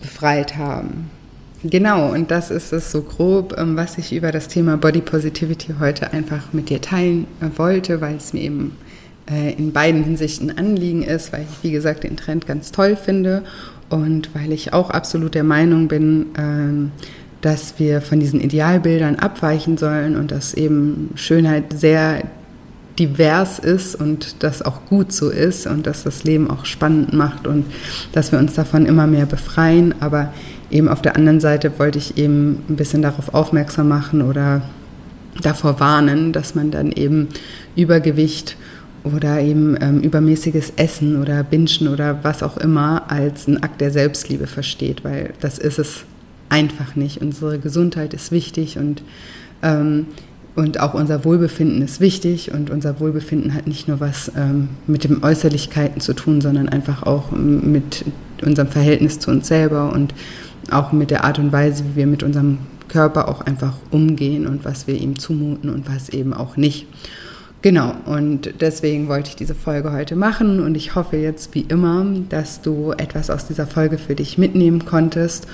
befreit 0.02 0.58
haben. 0.58 1.10
Genau, 1.64 2.12
und 2.12 2.32
das 2.32 2.52
ist 2.52 2.74
es 2.74 2.92
so 2.92 3.02
grob, 3.02 3.56
ähm, 3.58 3.78
was 3.78 3.98
ich 3.98 4.12
über 4.12 4.34
das 4.34 4.50
Thema 4.50 4.76
Body 4.76 5.00
Positivity 5.00 5.76
heute 5.80 6.12
einfach 6.12 6.52
mit 6.52 6.70
dir 6.70 6.82
teilen 6.82 7.28
äh, 7.40 7.58
wollte, 7.58 8.02
weil 8.02 8.18
es 8.18 8.34
mir 8.34 8.42
eben 8.42 8.76
äh, 9.30 9.54
in 9.54 9.72
beiden 9.72 10.04
Hinsichten 10.04 10.58
Anliegen 10.58 11.04
ist, 11.04 11.32
weil 11.34 11.42
ich, 11.42 11.64
wie 11.64 11.72
gesagt, 11.72 12.04
den 12.04 12.18
Trend 12.18 12.48
ganz 12.48 12.72
toll 12.72 12.96
finde 12.96 13.44
und 13.90 14.30
weil 14.34 14.52
ich 14.52 14.74
auch 14.74 14.90
absolut 14.90 15.36
der 15.36 15.44
Meinung 15.44 15.88
bin, 15.88 16.28
ähm, 16.38 16.92
dass 17.42 17.76
wir 17.80 18.02
von 18.02 18.20
diesen 18.20 18.42
Idealbildern 18.42 19.16
abweichen 19.16 19.78
sollen 19.78 20.16
und 20.16 20.32
dass 20.32 20.54
eben 20.54 21.12
Schönheit 21.16 21.74
sehr 21.74 22.24
divers 23.00 23.60
ist 23.60 23.96
und 23.96 24.44
das 24.44 24.62
auch 24.62 24.86
gut 24.86 25.14
so 25.14 25.30
ist 25.30 25.66
und 25.66 25.88
dass 25.88 26.04
das 26.04 26.26
Leben 26.26 26.50
auch 26.50 26.66
spannend 26.66 27.14
macht 27.14 27.48
und 27.48 27.66
dass 28.12 28.34
wir 28.34 28.40
uns 28.40 28.56
davon 28.56 28.86
immer 28.86 29.08
mehr 29.08 29.26
befreien. 29.26 29.96
Aber 30.02 30.34
eben 30.70 30.90
auf 30.90 31.02
der 31.02 31.16
anderen 31.16 31.40
Seite 31.40 31.80
wollte 31.80 31.98
ich 31.98 32.18
eben 32.18 32.64
ein 32.68 32.76
bisschen 32.76 33.02
darauf 33.02 33.34
aufmerksam 33.34 33.88
machen 33.88 34.22
oder 34.22 34.62
davor 35.42 35.80
warnen, 35.80 36.34
dass 36.34 36.56
man 36.56 36.72
dann 36.72 36.92
eben 36.92 37.30
Übergewicht 37.76 38.58
oder 39.04 39.40
eben 39.42 39.78
ähm, 39.82 40.02
übermäßiges 40.02 40.74
Essen 40.76 41.22
oder 41.22 41.44
Binschen 41.44 41.88
oder 41.88 42.24
was 42.24 42.44
auch 42.44 42.58
immer 42.58 43.10
als 43.12 43.48
ein 43.48 43.64
Akt 43.64 43.82
der 43.82 43.92
Selbstliebe 43.92 44.48
versteht, 44.48 45.04
weil 45.04 45.34
das 45.40 45.58
ist 45.58 45.80
es 45.80 46.04
einfach 46.50 46.96
nicht. 46.96 47.22
Unsere 47.22 47.60
Gesundheit 47.60 48.14
ist 48.14 48.32
wichtig 48.32 48.78
und 48.78 49.04
ähm, 49.62 50.08
Und 50.56 50.80
auch 50.80 50.94
unser 50.94 51.24
Wohlbefinden 51.24 51.82
ist 51.82 52.02
wichtig 52.02 52.52
und 52.52 52.70
unser 52.70 53.00
Wohlbefinden 53.00 53.54
hat 53.54 53.68
nicht 53.68 53.88
nur 53.88 54.00
was 54.00 54.32
ähm, 54.36 54.70
mit 54.88 55.04
den 55.04 55.24
Äußerlichkeiten 55.24 56.02
zu 56.02 56.14
tun, 56.14 56.42
sondern 56.42 56.68
einfach 56.68 57.04
auch 57.04 57.32
mit 57.32 58.04
unserem 58.44 58.68
Verhältnis 58.68 59.20
zu 59.20 59.32
uns 59.32 59.48
selber 59.48 59.94
und 59.94 60.14
auch 60.72 60.92
mit 60.92 61.12
der 61.12 61.24
Art 61.24 61.40
und 61.40 61.52
Weise, 61.54 61.84
wie 61.86 61.96
wir 61.96 62.08
mit 62.08 62.24
unserem 62.24 62.58
Körper 62.90 63.30
auch 63.30 63.42
einfach 63.42 63.76
umgehen 63.92 64.48
und 64.48 64.66
was 64.66 64.88
wir 64.88 64.96
ihm 64.96 65.18
zumuten 65.18 65.70
und 65.70 65.88
was 65.88 66.10
eben 66.10 66.34
auch 66.34 66.58
nicht. 66.58 66.88
Genau, 67.62 67.94
und 68.06 68.62
deswegen 68.62 69.10
wollte 69.10 69.30
ich 69.30 69.36
diese 69.36 69.54
Folge 69.54 69.92
heute 69.92 70.16
machen 70.16 70.62
und 70.62 70.76
ich 70.76 70.96
hoffe 70.96 71.18
jetzt 71.18 71.54
wie 71.56 71.66
immer, 71.68 72.06
dass 72.30 72.62
du 72.62 72.94
etwas 72.94 73.30
aus 73.30 73.48
dieser 73.48 73.68
Folge 73.68 73.98
für 73.98 74.16
dich 74.16 74.38
mitnehmen 74.38 74.86
konntest 74.86 75.46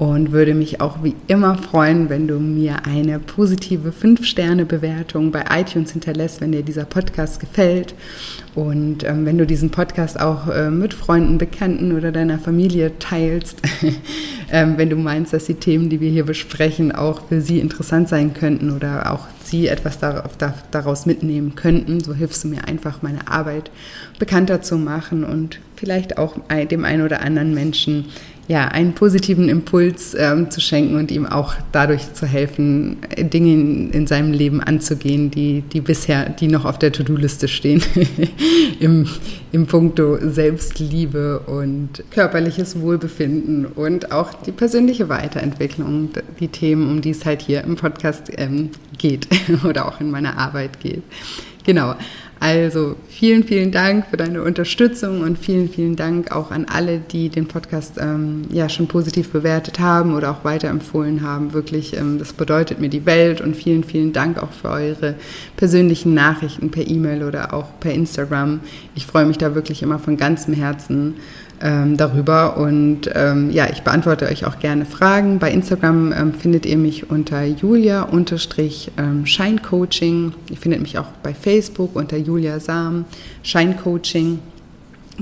und 0.00 0.32
würde 0.32 0.54
mich 0.54 0.80
auch 0.80 1.04
wie 1.04 1.14
immer 1.26 1.58
freuen, 1.58 2.08
wenn 2.08 2.26
du 2.26 2.40
mir 2.40 2.86
eine 2.86 3.18
positive 3.18 3.90
5-Sterne-Bewertung 3.90 5.30
bei 5.30 5.44
iTunes 5.50 5.92
hinterlässt, 5.92 6.40
wenn 6.40 6.52
dir 6.52 6.62
dieser 6.62 6.86
Podcast 6.86 7.38
gefällt. 7.38 7.94
Und 8.54 9.04
ähm, 9.04 9.26
wenn 9.26 9.36
du 9.36 9.44
diesen 9.44 9.68
Podcast 9.68 10.18
auch 10.18 10.48
äh, 10.48 10.70
mit 10.70 10.94
Freunden, 10.94 11.36
Bekannten 11.36 11.92
oder 11.94 12.12
deiner 12.12 12.38
Familie 12.38 12.98
teilst, 12.98 13.60
ähm, 14.50 14.78
wenn 14.78 14.88
du 14.88 14.96
meinst, 14.96 15.34
dass 15.34 15.44
die 15.44 15.54
Themen, 15.54 15.90
die 15.90 16.00
wir 16.00 16.10
hier 16.10 16.24
besprechen, 16.24 16.92
auch 16.92 17.28
für 17.28 17.42
sie 17.42 17.60
interessant 17.60 18.08
sein 18.08 18.32
könnten 18.32 18.70
oder 18.70 19.12
auch 19.12 19.26
sie 19.44 19.68
etwas 19.68 19.98
daraus 19.98 21.04
mitnehmen 21.04 21.56
könnten, 21.56 22.00
so 22.00 22.14
hilfst 22.14 22.44
du 22.44 22.48
mir 22.48 22.66
einfach, 22.66 23.02
meine 23.02 23.28
Arbeit 23.28 23.70
bekannter 24.18 24.62
zu 24.62 24.78
machen 24.78 25.24
und 25.24 25.58
vielleicht 25.76 26.18
auch 26.18 26.36
dem 26.70 26.84
einen 26.84 27.02
oder 27.02 27.22
anderen 27.22 27.52
Menschen 27.52 28.06
ja, 28.50 28.66
einen 28.66 28.94
positiven 28.94 29.48
Impuls 29.48 30.12
ähm, 30.18 30.50
zu 30.50 30.60
schenken 30.60 30.96
und 30.96 31.12
ihm 31.12 31.24
auch 31.24 31.54
dadurch 31.70 32.14
zu 32.14 32.26
helfen, 32.26 32.96
Dinge 33.16 33.52
in, 33.52 33.90
in 33.92 34.06
seinem 34.08 34.32
Leben 34.32 34.60
anzugehen, 34.60 35.30
die, 35.30 35.62
die 35.72 35.80
bisher, 35.80 36.28
die 36.28 36.48
noch 36.48 36.64
auf 36.64 36.76
der 36.76 36.90
To-Do-Liste 36.90 37.46
stehen, 37.46 37.80
im, 38.80 39.06
im 39.52 39.68
Punkto 39.68 40.18
Selbstliebe 40.20 41.38
und 41.46 42.02
körperliches 42.10 42.80
Wohlbefinden 42.80 43.66
und 43.66 44.10
auch 44.10 44.34
die 44.34 44.50
persönliche 44.50 45.08
Weiterentwicklung, 45.08 46.08
die 46.40 46.48
Themen, 46.48 46.90
um 46.90 47.02
die 47.02 47.10
es 47.10 47.24
halt 47.24 47.42
hier 47.42 47.62
im 47.62 47.76
Podcast 47.76 48.32
ähm, 48.36 48.70
geht 48.98 49.28
oder 49.64 49.86
auch 49.86 50.00
in 50.00 50.10
meiner 50.10 50.36
Arbeit 50.36 50.80
geht. 50.80 51.04
Genau. 51.64 51.94
Also 52.40 52.96
vielen, 53.06 53.44
vielen 53.44 53.70
Dank 53.70 54.06
für 54.06 54.16
deine 54.16 54.42
Unterstützung 54.42 55.20
und 55.20 55.38
vielen, 55.38 55.68
vielen 55.68 55.94
Dank 55.94 56.32
auch 56.32 56.50
an 56.50 56.64
alle, 56.64 56.98
die 56.98 57.28
den 57.28 57.46
Podcast 57.46 57.98
ähm, 58.00 58.44
ja 58.50 58.70
schon 58.70 58.88
positiv 58.88 59.28
bewertet 59.28 59.78
haben 59.78 60.14
oder 60.14 60.30
auch 60.30 60.42
weiterempfohlen 60.42 61.20
haben. 61.20 61.52
Wirklich, 61.52 61.94
ähm, 61.94 62.18
das 62.18 62.32
bedeutet 62.32 62.80
mir 62.80 62.88
die 62.88 63.04
Welt 63.04 63.42
und 63.42 63.56
vielen, 63.56 63.84
vielen 63.84 64.14
Dank 64.14 64.42
auch 64.42 64.52
für 64.52 64.70
eure 64.70 65.16
persönlichen 65.56 66.14
Nachrichten 66.14 66.70
per 66.70 66.88
E-Mail 66.88 67.24
oder 67.24 67.52
auch 67.52 67.78
per 67.78 67.92
Instagram. 67.92 68.60
Ich 68.94 69.04
freue 69.04 69.26
mich 69.26 69.36
da 69.36 69.54
wirklich 69.54 69.82
immer 69.82 69.98
von 69.98 70.16
ganzem 70.16 70.54
Herzen 70.54 71.16
ähm, 71.60 71.96
darüber. 71.96 72.56
Und 72.56 73.10
ähm, 73.14 73.50
ja, 73.50 73.68
ich 73.70 73.82
beantworte 73.82 74.26
euch 74.26 74.44
auch 74.46 74.58
gerne 74.58 74.84
Fragen. 74.84 75.38
Bei 75.38 75.50
Instagram 75.50 76.12
ähm, 76.12 76.34
findet 76.34 76.66
ihr 76.66 76.76
mich 76.76 77.08
unter 77.10 77.44
julia-scheincoaching. 77.44 80.32
Ihr 80.50 80.56
findet 80.56 80.80
mich 80.80 80.98
auch 80.98 81.08
bei 81.22 81.32
Facebook 81.34 81.96
unter 81.96 82.16
Julia 82.16 82.58
Sam 82.60 83.04
Scheincoaching. 83.42 84.38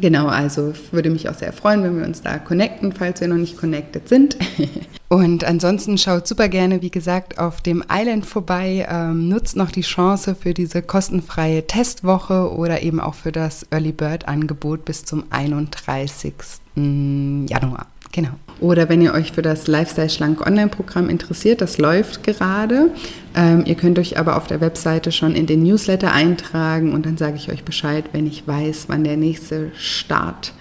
Genau, 0.00 0.26
also 0.26 0.72
würde 0.92 1.10
mich 1.10 1.28
auch 1.28 1.34
sehr 1.34 1.52
freuen, 1.52 1.82
wenn 1.82 1.98
wir 1.98 2.06
uns 2.06 2.22
da 2.22 2.38
connecten, 2.38 2.92
falls 2.92 3.20
wir 3.20 3.28
noch 3.28 3.36
nicht 3.36 3.56
connected 3.56 4.08
sind. 4.08 4.36
Und 5.08 5.42
ansonsten 5.42 5.96
schaut 5.96 6.28
super 6.28 6.48
gerne, 6.48 6.82
wie 6.82 6.90
gesagt, 6.90 7.38
auf 7.38 7.62
dem 7.62 7.82
Island 7.90 8.26
vorbei. 8.26 8.86
Ähm, 8.90 9.28
nutzt 9.28 9.56
noch 9.56 9.70
die 9.70 9.80
Chance 9.80 10.34
für 10.34 10.52
diese 10.52 10.82
kostenfreie 10.82 11.66
Testwoche 11.66 12.52
oder 12.52 12.82
eben 12.82 13.00
auch 13.00 13.14
für 13.14 13.32
das 13.32 13.66
Early 13.70 13.92
Bird 13.92 14.28
Angebot 14.28 14.84
bis 14.84 15.04
zum 15.06 15.24
31. 15.30 16.34
Januar. 16.76 17.86
Genau. 18.12 18.30
Oder 18.60 18.88
wenn 18.88 19.00
ihr 19.00 19.14
euch 19.14 19.32
für 19.32 19.42
das 19.42 19.66
Lifestyle 19.68 20.10
Schlank 20.10 20.44
Online-Programm 20.44 21.08
interessiert, 21.08 21.60
das 21.60 21.78
läuft 21.78 22.24
gerade. 22.24 22.90
Ähm, 23.36 23.64
ihr 23.66 23.76
könnt 23.76 23.98
euch 23.98 24.18
aber 24.18 24.36
auf 24.36 24.46
der 24.46 24.60
Webseite 24.60 25.12
schon 25.12 25.34
in 25.34 25.46
den 25.46 25.62
Newsletter 25.62 26.12
eintragen 26.12 26.92
und 26.92 27.06
dann 27.06 27.16
sage 27.16 27.36
ich 27.36 27.50
euch 27.52 27.64
Bescheid, 27.64 28.06
wenn 28.12 28.26
ich 28.26 28.48
weiß, 28.48 28.86
wann 28.88 29.04
der 29.04 29.16
nächste 29.16 29.70
Start 29.76 30.52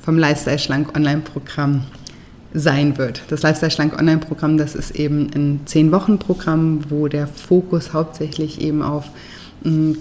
vom 0.00 0.16
Lifestyle 0.16 0.58
Schlank 0.58 0.96
Online-Programm 0.96 1.82
sein 2.54 2.96
wird. 2.96 3.22
Das 3.28 3.42
Lifestyle 3.42 3.70
Schlank 3.70 3.98
Online-Programm, 3.98 4.56
das 4.56 4.74
ist 4.74 4.92
eben 4.92 5.30
ein 5.34 5.60
Zehn-Wochen-Programm, 5.66 6.90
wo 6.90 7.08
der 7.08 7.26
Fokus 7.26 7.92
hauptsächlich 7.92 8.62
eben 8.62 8.82
auf 8.82 9.10
mm, 9.62 9.92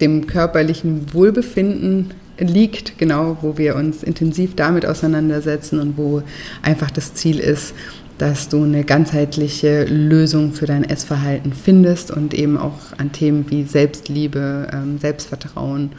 dem 0.00 0.26
körperlichen 0.26 1.14
Wohlbefinden 1.14 2.12
liegt, 2.38 2.98
genau, 2.98 3.36
wo 3.42 3.58
wir 3.58 3.76
uns 3.76 4.02
intensiv 4.02 4.54
damit 4.56 4.86
auseinandersetzen 4.86 5.80
und 5.80 5.96
wo 5.96 6.22
einfach 6.62 6.90
das 6.90 7.14
Ziel 7.14 7.38
ist, 7.38 7.74
dass 8.18 8.48
du 8.48 8.62
eine 8.62 8.84
ganzheitliche 8.84 9.84
Lösung 9.84 10.52
für 10.52 10.66
dein 10.66 10.84
Essverhalten 10.84 11.52
findest 11.52 12.10
und 12.10 12.34
eben 12.34 12.56
auch 12.56 12.78
an 12.98 13.10
Themen 13.12 13.50
wie 13.50 13.64
Selbstliebe, 13.64 14.68
ähm, 14.72 14.98
Selbstvertrauen 14.98 15.90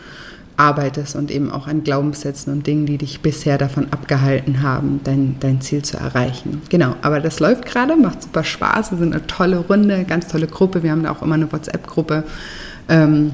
arbeitest 0.56 1.16
und 1.16 1.32
eben 1.32 1.52
auch 1.52 1.68
an 1.68 1.84
Glaubenssätzen 1.84 2.54
und 2.54 2.68
Dingen, 2.68 2.86
die 2.86 2.98
dich 2.98 3.22
bisher 3.22 3.58
davon 3.58 3.88
abgehalten 3.92 4.62
haben, 4.62 5.00
dein, 5.04 5.38
dein 5.40 5.62
Ziel 5.62 5.82
zu 5.82 5.98
erreichen. 5.98 6.62
Genau, 6.70 6.96
aber 7.02 7.20
das 7.20 7.40
läuft 7.40 7.66
gerade, 7.66 7.96
macht 7.96 8.24
super 8.24 8.44
Spaß. 8.44 8.92
Wir 8.92 9.00
sind 9.00 9.14
eine 9.14 9.26
tolle 9.26 9.58
Runde, 9.58 10.06
ganz 10.06 10.28
tolle 10.28 10.48
Gruppe. 10.48 10.84
Wir 10.84 10.92
haben 10.92 11.04
da 11.04 11.12
auch 11.12 11.24
immer 11.24 11.36
eine 11.36 11.52
WhatsApp-Gruppe. 11.52 12.24
Ähm, 12.88 13.34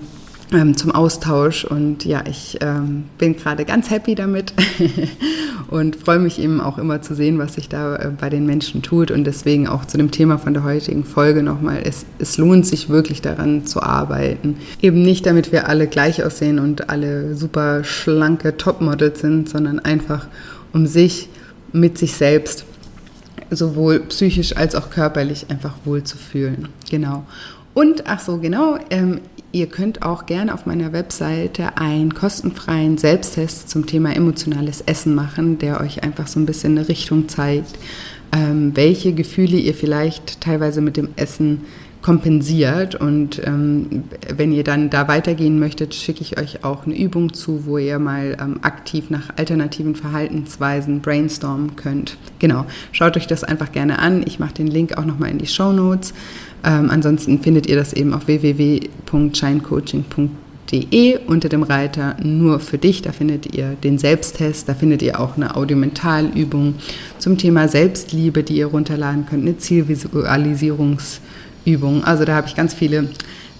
ähm, 0.51 0.75
zum 0.75 0.91
Austausch. 0.91 1.63
Und 1.65 2.05
ja, 2.05 2.23
ich 2.27 2.57
ähm, 2.61 3.05
bin 3.17 3.35
gerade 3.35 3.65
ganz 3.65 3.89
happy 3.89 4.15
damit 4.15 4.53
und 5.69 5.95
freue 5.95 6.19
mich 6.19 6.39
eben 6.39 6.61
auch 6.61 6.77
immer 6.77 7.01
zu 7.01 7.15
sehen, 7.15 7.37
was 7.37 7.53
sich 7.55 7.69
da 7.69 7.95
äh, 7.95 8.11
bei 8.19 8.29
den 8.29 8.45
Menschen 8.45 8.81
tut. 8.81 9.11
Und 9.11 9.25
deswegen 9.25 9.67
auch 9.67 9.85
zu 9.85 9.97
dem 9.97 10.11
Thema 10.11 10.37
von 10.37 10.53
der 10.53 10.63
heutigen 10.63 11.03
Folge 11.03 11.43
nochmal, 11.43 11.81
es, 11.83 12.05
es 12.17 12.37
lohnt 12.37 12.65
sich 12.65 12.89
wirklich 12.89 13.21
daran 13.21 13.65
zu 13.65 13.81
arbeiten. 13.81 14.57
Eben 14.81 15.01
nicht, 15.01 15.25
damit 15.25 15.51
wir 15.51 15.67
alle 15.67 15.87
gleich 15.87 16.23
aussehen 16.23 16.59
und 16.59 16.89
alle 16.89 17.35
super 17.35 17.83
schlanke 17.83 18.57
Topmodels 18.57 19.19
sind, 19.19 19.49
sondern 19.49 19.79
einfach 19.79 20.27
um 20.73 20.85
sich 20.85 21.29
mit 21.71 21.97
sich 21.97 22.15
selbst 22.15 22.65
sowohl 23.51 23.99
psychisch 24.01 24.55
als 24.55 24.75
auch 24.75 24.89
körperlich 24.89 25.47
einfach 25.49 25.73
wohl 25.85 26.03
zu 26.03 26.17
fühlen. 26.17 26.69
Genau. 26.89 27.25
Und 27.73 28.03
ach 28.07 28.19
so, 28.19 28.37
genau, 28.37 28.77
ähm, 28.89 29.21
Ihr 29.51 29.65
könnt 29.65 30.03
auch 30.03 30.27
gerne 30.27 30.53
auf 30.53 30.67
meiner 30.67 30.93
Webseite 30.93 31.77
einen 31.77 32.13
kostenfreien 32.13 32.99
Selbsttest 32.99 33.67
zum 33.67 33.87
Thema 33.87 34.15
emotionales 34.15 34.81
Essen 34.81 35.15
machen, 35.15 35.57
der 35.57 35.81
euch 35.81 36.03
einfach 36.03 36.27
so 36.27 36.39
ein 36.39 36.45
bisschen 36.45 36.77
eine 36.77 36.87
Richtung 36.87 37.27
zeigt, 37.29 37.79
ähm, 38.31 38.75
welche 38.75 39.13
Gefühle 39.13 39.57
ihr 39.57 39.73
vielleicht 39.73 40.39
teilweise 40.41 40.81
mit 40.81 40.97
dem 40.97 41.09
Essen 41.15 41.61
kompensiert. 42.03 42.93
Und 42.93 43.41
ähm, 43.43 44.03
wenn 44.31 44.51
ihr 44.51 44.63
dann 44.63 44.91
da 44.91 45.07
weitergehen 45.07 45.57
möchtet, 45.57 45.95
schicke 45.95 46.21
ich 46.21 46.39
euch 46.39 46.63
auch 46.63 46.85
eine 46.85 46.95
Übung 46.95 47.33
zu, 47.33 47.65
wo 47.65 47.79
ihr 47.79 47.97
mal 47.97 48.37
ähm, 48.39 48.59
aktiv 48.61 49.09
nach 49.09 49.29
alternativen 49.35 49.95
Verhaltensweisen 49.95 51.01
brainstormen 51.01 51.75
könnt. 51.75 52.17
Genau, 52.37 52.65
schaut 52.91 53.17
euch 53.17 53.27
das 53.27 53.43
einfach 53.43 53.71
gerne 53.71 53.99
an. 53.99 54.23
Ich 54.25 54.39
mache 54.39 54.53
den 54.53 54.67
Link 54.67 54.97
auch 54.97 55.05
nochmal 55.05 55.31
in 55.31 55.39
die 55.39 55.47
Show 55.47 55.73
Notes. 55.73 56.13
Ähm, 56.63 56.89
ansonsten 56.89 57.41
findet 57.41 57.67
ihr 57.67 57.75
das 57.75 57.91
eben 57.93 58.13
auf 58.13 58.27
www.shinecoaching.de 58.27 61.19
unter 61.25 61.49
dem 61.49 61.63
Reiter 61.63 62.15
nur 62.21 62.59
für 62.59 62.77
dich. 62.77 63.01
Da 63.01 63.11
findet 63.11 63.55
ihr 63.55 63.75
den 63.83 63.97
Selbsttest, 63.97 64.69
da 64.69 64.73
findet 64.73 65.01
ihr 65.01 65.19
auch 65.19 65.35
eine 65.35 65.55
Audiomentalübung 65.55 66.75
zum 67.17 67.37
Thema 67.37 67.67
Selbstliebe, 67.67 68.43
die 68.43 68.57
ihr 68.57 68.67
runterladen 68.67 69.25
könnt, 69.25 69.41
eine 69.43 69.57
Zielvisualisierungsübung. 69.57 72.03
Also 72.03 72.25
da 72.25 72.35
habe 72.35 72.47
ich 72.47 72.55
ganz 72.55 72.73
viele 72.73 73.09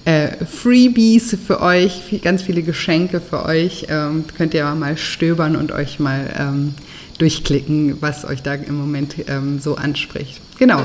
äh, 0.05 0.45
Freebies 0.45 1.37
für 1.45 1.61
euch, 1.61 2.21
ganz 2.23 2.41
viele 2.41 2.63
Geschenke 2.63 3.21
für 3.21 3.45
euch. 3.45 3.87
Ähm, 3.89 4.25
könnt 4.37 4.53
ihr 4.53 4.63
mal 4.75 4.97
stöbern 4.97 5.55
und 5.55 5.71
euch 5.71 5.99
mal 5.99 6.33
ähm, 6.37 6.73
durchklicken, 7.17 7.97
was 8.01 8.25
euch 8.25 8.41
da 8.41 8.53
im 8.53 8.77
Moment 8.77 9.15
ähm, 9.27 9.59
so 9.59 9.75
anspricht. 9.75 10.41
Genau. 10.57 10.79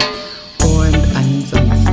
Und 0.63 0.97
ansonsten 1.15 1.84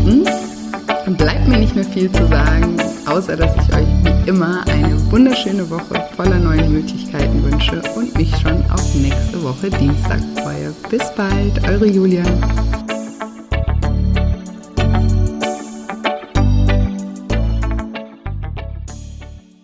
bleibt 1.21 1.47
mir 1.47 1.57
nicht 1.57 1.75
mehr 1.75 1.83
viel 1.85 2.11
zu 2.11 2.27
sagen, 2.27 2.77
außer 3.05 3.35
dass 3.35 3.51
ich 3.55 3.75
euch 3.75 3.87
wie 4.03 4.29
immer 4.29 4.63
eine 4.67 4.99
wunderschöne 5.11 5.69
Woche 5.69 6.03
voller 6.15 6.39
neuen 6.39 6.71
Möglichkeiten 6.71 7.43
wünsche 7.43 7.81
und 7.95 8.15
mich 8.17 8.31
schon 8.37 8.63
auf 8.71 8.95
nächste 8.95 9.43
Woche 9.43 9.69
Dienstag 9.69 10.19
freue. 10.41 10.73
Bis 10.89 11.03
bald, 11.15 11.67
eure 11.67 11.85
Julia. 11.85 12.23